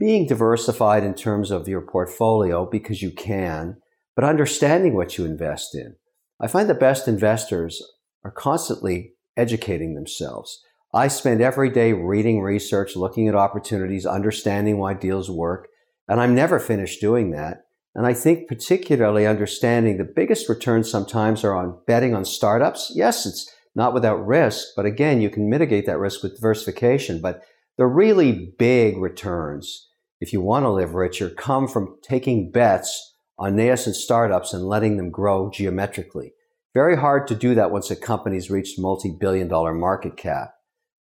being 0.00 0.26
diversified 0.26 1.04
in 1.04 1.14
terms 1.14 1.50
of 1.50 1.68
your 1.68 1.82
portfolio 1.82 2.64
because 2.64 3.02
you 3.02 3.12
can, 3.12 3.76
but 4.16 4.24
understanding 4.24 4.96
what 4.96 5.18
you 5.18 5.26
invest 5.26 5.74
in. 5.74 5.94
I 6.40 6.48
find 6.48 6.68
the 6.68 6.74
best 6.74 7.06
investors 7.06 7.82
are 8.24 8.30
constantly 8.30 9.12
educating 9.36 9.94
themselves. 9.94 10.64
I 10.94 11.08
spend 11.08 11.42
every 11.42 11.68
day 11.68 11.92
reading 11.92 12.40
research, 12.40 12.96
looking 12.96 13.28
at 13.28 13.34
opportunities, 13.34 14.06
understanding 14.06 14.78
why 14.78 14.94
deals 14.94 15.30
work. 15.30 15.68
And 16.08 16.18
I'm 16.18 16.34
never 16.34 16.58
finished 16.58 17.00
doing 17.00 17.30
that. 17.32 17.58
And 17.94 18.06
I 18.06 18.14
think 18.14 18.48
particularly 18.48 19.26
understanding 19.26 19.98
the 19.98 20.04
biggest 20.04 20.48
returns 20.48 20.90
sometimes 20.90 21.44
are 21.44 21.54
on 21.54 21.78
betting 21.86 22.14
on 22.14 22.24
startups. 22.24 22.90
Yes, 22.94 23.26
it's 23.26 23.52
not 23.74 23.92
without 23.92 24.26
risk, 24.26 24.68
but 24.74 24.86
again, 24.86 25.20
you 25.20 25.28
can 25.28 25.50
mitigate 25.50 25.86
that 25.86 25.98
risk 25.98 26.22
with 26.22 26.36
diversification. 26.36 27.20
But 27.20 27.42
the 27.76 27.86
really 27.86 28.54
big 28.58 28.96
returns, 28.96 29.89
if 30.20 30.32
you 30.32 30.40
want 30.40 30.64
to 30.64 30.70
live 30.70 30.94
richer, 30.94 31.30
come 31.30 31.66
from 31.66 31.96
taking 32.02 32.50
bets 32.50 33.14
on 33.38 33.56
nascent 33.56 33.96
startups 33.96 34.52
and 34.52 34.64
letting 34.64 34.96
them 34.96 35.10
grow 35.10 35.50
geometrically. 35.50 36.34
Very 36.74 36.96
hard 36.96 37.26
to 37.28 37.34
do 37.34 37.54
that 37.54 37.70
once 37.70 37.90
a 37.90 37.96
company's 37.96 38.50
reached 38.50 38.78
multi-billion 38.78 39.48
dollar 39.48 39.74
market 39.74 40.16
cap. 40.16 40.54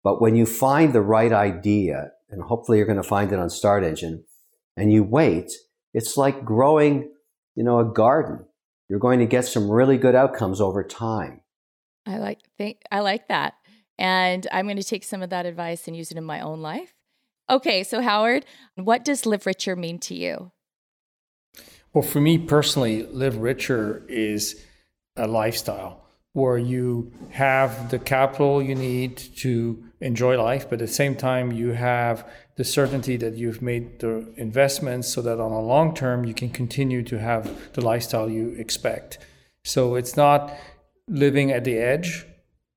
But 0.04 0.20
when 0.20 0.36
you 0.36 0.46
find 0.46 0.92
the 0.92 1.00
right 1.00 1.32
idea, 1.32 2.12
and 2.30 2.42
hopefully 2.42 2.78
you're 2.78 2.86
going 2.86 3.02
to 3.02 3.02
find 3.02 3.32
it 3.32 3.38
on 3.38 3.50
Start 3.50 3.82
Engine, 3.82 4.24
and 4.76 4.92
you 4.92 5.02
wait, 5.02 5.50
it's 5.94 6.16
like 6.16 6.44
growing, 6.44 7.10
you 7.54 7.64
know, 7.64 7.80
a 7.80 7.84
garden. 7.84 8.44
You're 8.88 9.00
going 9.00 9.18
to 9.18 9.26
get 9.26 9.46
some 9.46 9.70
really 9.70 9.96
good 9.96 10.14
outcomes 10.14 10.60
over 10.60 10.84
time. 10.84 11.40
I 12.06 12.18
like 12.18 12.40
think 12.56 12.82
I 12.92 13.00
like 13.00 13.28
that. 13.28 13.54
And 13.98 14.46
I'm 14.52 14.66
going 14.66 14.76
to 14.76 14.84
take 14.84 15.04
some 15.04 15.22
of 15.22 15.30
that 15.30 15.46
advice 15.46 15.88
and 15.88 15.96
use 15.96 16.10
it 16.12 16.18
in 16.18 16.24
my 16.24 16.40
own 16.40 16.60
life. 16.60 16.92
Okay, 17.48 17.84
so 17.84 18.00
Howard, 18.00 18.44
what 18.74 19.04
does 19.04 19.24
live 19.24 19.46
richer 19.46 19.76
mean 19.76 19.98
to 20.00 20.14
you? 20.14 20.50
Well, 21.92 22.02
for 22.02 22.20
me 22.20 22.38
personally, 22.38 23.04
live 23.04 23.38
richer 23.38 24.04
is 24.08 24.62
a 25.16 25.26
lifestyle 25.26 26.02
where 26.32 26.58
you 26.58 27.10
have 27.30 27.90
the 27.90 27.98
capital 27.98 28.62
you 28.62 28.74
need 28.74 29.16
to 29.16 29.82
enjoy 30.00 30.36
life, 30.36 30.68
but 30.68 30.74
at 30.74 30.88
the 30.88 30.92
same 30.92 31.14
time, 31.16 31.50
you 31.50 31.70
have 31.70 32.28
the 32.56 32.64
certainty 32.64 33.16
that 33.16 33.34
you've 33.36 33.62
made 33.62 34.00
the 34.00 34.30
investments 34.36 35.08
so 35.08 35.22
that 35.22 35.40
on 35.40 35.52
a 35.52 35.60
long 35.60 35.94
term, 35.94 36.26
you 36.26 36.34
can 36.34 36.50
continue 36.50 37.02
to 37.02 37.18
have 37.18 37.72
the 37.72 37.80
lifestyle 37.80 38.28
you 38.28 38.50
expect. 38.58 39.18
So 39.64 39.94
it's 39.94 40.14
not 40.16 40.52
living 41.08 41.50
at 41.50 41.64
the 41.64 41.78
edge. 41.78 42.26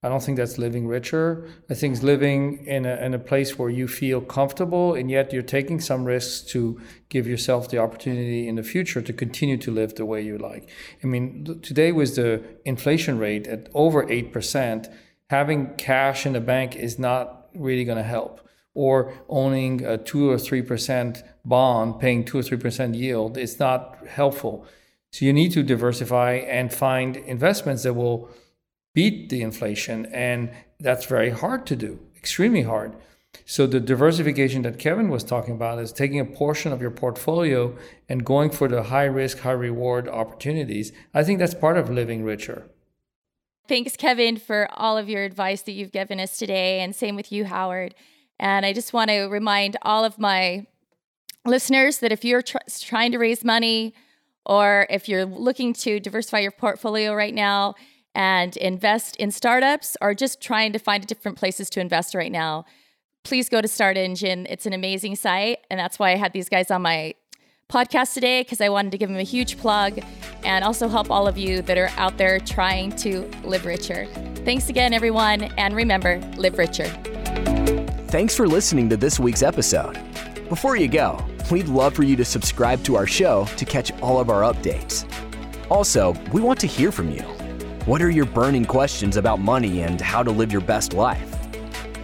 I 0.01 0.07
don't 0.07 0.23
think 0.23 0.38
that's 0.38 0.57
living 0.57 0.88
richer. 0.88 1.45
I 1.69 1.73
think 1.73 1.93
it's 1.93 2.03
living 2.03 2.65
in 2.65 2.85
a, 2.85 2.95
in 2.95 3.13
a 3.13 3.19
place 3.19 3.59
where 3.59 3.69
you 3.69 3.85
feel 3.85 4.21
comfortable 4.21 4.93
and 4.93 5.12
yet 5.12 5.33
you're 5.33 5.41
taking 5.41 5.81
some 5.81 6.05
risks 6.05 6.39
to 6.51 6.79
give 7.09 7.27
yourself 7.27 7.69
the 7.69 7.79
opportunity 7.79 8.47
in 8.47 8.55
the 8.55 8.63
future 8.63 9.01
to 9.01 9.12
continue 9.12 9.57
to 9.57 9.71
live 9.71 9.95
the 9.95 10.05
way 10.05 10.21
you 10.21 10.38
like. 10.38 10.69
I 11.03 11.07
mean, 11.07 11.59
today 11.62 11.91
with 11.91 12.15
the 12.15 12.41
inflation 12.63 13.19
rate 13.19 13.45
at 13.47 13.67
over 13.73 14.05
8%, 14.05 14.93
having 15.29 15.75
cash 15.75 16.25
in 16.25 16.31
the 16.31 16.39
bank 16.39 16.77
is 16.77 16.97
not 16.97 17.49
really 17.53 17.83
going 17.83 17.97
to 17.97 18.03
help. 18.03 18.39
Or 18.73 19.13
owning 19.27 19.83
a 19.83 19.97
2 19.97 20.29
or 20.29 20.38
3% 20.38 21.23
bond, 21.43 21.99
paying 21.99 22.23
2 22.23 22.38
or 22.38 22.41
3% 22.41 22.95
yield, 22.95 23.38
is 23.38 23.59
not 23.59 23.97
helpful. 24.07 24.65
So 25.12 25.25
you 25.25 25.33
need 25.33 25.51
to 25.53 25.63
diversify 25.63 26.33
and 26.35 26.71
find 26.73 27.17
investments 27.17 27.83
that 27.83 27.95
will 27.95 28.29
beat 28.99 29.29
the 29.29 29.41
inflation. 29.41 30.05
And 30.07 30.51
that's 30.77 31.05
very 31.05 31.29
hard 31.29 31.65
to 31.67 31.75
do, 31.77 31.99
extremely 32.17 32.63
hard. 32.63 32.91
So 33.45 33.65
the 33.65 33.79
diversification 33.79 34.63
that 34.63 34.77
Kevin 34.77 35.07
was 35.07 35.23
talking 35.23 35.53
about 35.53 35.79
is 35.79 35.93
taking 35.93 36.19
a 36.19 36.25
portion 36.25 36.73
of 36.73 36.81
your 36.81 36.91
portfolio 36.91 37.77
and 38.09 38.25
going 38.25 38.49
for 38.49 38.67
the 38.67 38.83
high 38.83 39.05
risk, 39.05 39.39
high 39.39 39.59
reward 39.69 40.09
opportunities. 40.09 40.91
I 41.13 41.23
think 41.23 41.39
that's 41.39 41.53
part 41.53 41.77
of 41.77 41.89
living 41.89 42.25
richer. 42.25 42.67
Thanks, 43.69 43.95
Kevin, 43.95 44.35
for 44.35 44.67
all 44.73 44.97
of 44.97 45.07
your 45.07 45.23
advice 45.23 45.62
that 45.62 45.71
you've 45.71 45.93
given 45.93 46.19
us 46.19 46.38
today. 46.38 46.81
And 46.81 46.93
same 46.93 47.15
with 47.15 47.31
you, 47.31 47.45
Howard. 47.45 47.95
And 48.38 48.65
I 48.65 48.73
just 48.73 48.91
want 48.91 49.12
to 49.12 49.27
remind 49.27 49.77
all 49.83 50.03
of 50.03 50.19
my 50.19 50.67
listeners 51.45 51.99
that 51.99 52.12
if 52.12 52.25
you're 52.25 52.41
tr- 52.41 52.67
trying 52.81 53.13
to 53.13 53.17
raise 53.17 53.45
money 53.45 53.93
or 54.45 54.88
if 54.89 55.07
you're 55.07 55.25
looking 55.25 55.71
to 55.85 56.01
diversify 56.01 56.39
your 56.39 56.51
portfolio 56.51 57.13
right 57.13 57.33
now 57.33 57.75
and 58.15 58.58
invest 58.58 59.15
in 59.17 59.32
startups 59.32 59.95
or 60.02 60.13
just 60.13 60.41
trying 60.41 60.74
to 60.74 60.80
find 60.80 61.06
different 61.06 61.38
places 61.38 61.69
to 61.72 61.80
invest 61.80 62.15
right 62.15 62.32
now, 62.32 62.65
please 63.24 63.50
go 63.50 63.62
to 63.62 63.67
Start 63.67 63.98
Engine. 63.98 64.45
It's 64.50 64.65
an 64.65 64.74
amazing 64.74 65.15
site. 65.15 65.60
And 65.69 65.80
that's 65.80 66.00
why 66.00 66.12
I 66.12 66.15
had 66.15 66.34
these 66.34 66.50
guys 66.50 66.72
on 66.72 66.82
my 66.82 67.13
podcast 67.69 68.13
today 68.13 68.41
because 68.41 68.62
I 68.62 68.69
wanted 68.69 68.91
to 68.91 68.98
give 68.98 69.10
them 69.10 69.19
a 69.19 69.24
huge 69.24 69.58
plug 69.58 70.00
and 70.43 70.63
also 70.65 70.88
help 70.88 71.12
all 71.12 71.28
of 71.28 71.38
you 71.38 71.62
that 71.63 71.78
are 71.78 71.91
out 71.98 72.17
there 72.17 72.39
trying 72.39 72.95
to 72.98 73.30
live 73.43 73.65
richer. 73.65 74.08
Thanks 74.43 74.69
again, 74.69 74.93
everyone. 74.93 75.43
And 75.58 75.76
remember, 75.76 76.19
live 76.36 76.58
richer. 76.58 76.86
Thanks 78.08 78.36
for 78.36 78.48
listening 78.48 78.89
to 78.89 78.98
this 78.98 79.19
week's 79.19 79.43
episode. 79.43 80.00
Before 80.50 80.76
you 80.76 80.88
go, 80.88 81.24
we'd 81.52 81.67
love 81.67 81.93
for 81.93 82.02
you 82.02 82.15
to 82.15 82.26
subscribe 82.26 82.84
to 82.86 82.95
our 82.95 83.06
show 83.06 83.45
to 83.58 83.65
catch 83.65 83.91
all 84.02 84.19
of 84.19 84.32
our 84.32 84.41
updates. 84.41 85.06
Also, 85.69 86.13
we 86.34 86.41
want 86.41 86.60
to 86.62 86.67
hear 86.67 86.91
from 86.91 87.12
you. 87.12 87.24
What 87.89 88.04
are 88.04 88.12
your 88.12 88.28
burning 88.28 88.65
questions 88.65 89.17
about 89.17 89.39
money 89.39 89.82
and 89.82 89.99
how 89.99 90.21
to 90.21 90.30
live 90.30 90.52
your 90.52 90.62
best 90.62 90.93
life? 90.93 91.36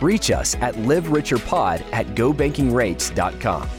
Reach 0.02 0.32
us 0.32 0.56
at 0.56 0.74
livericherpod 0.74 1.86
at 1.93 2.08
gobankingrates.com. 2.15 3.69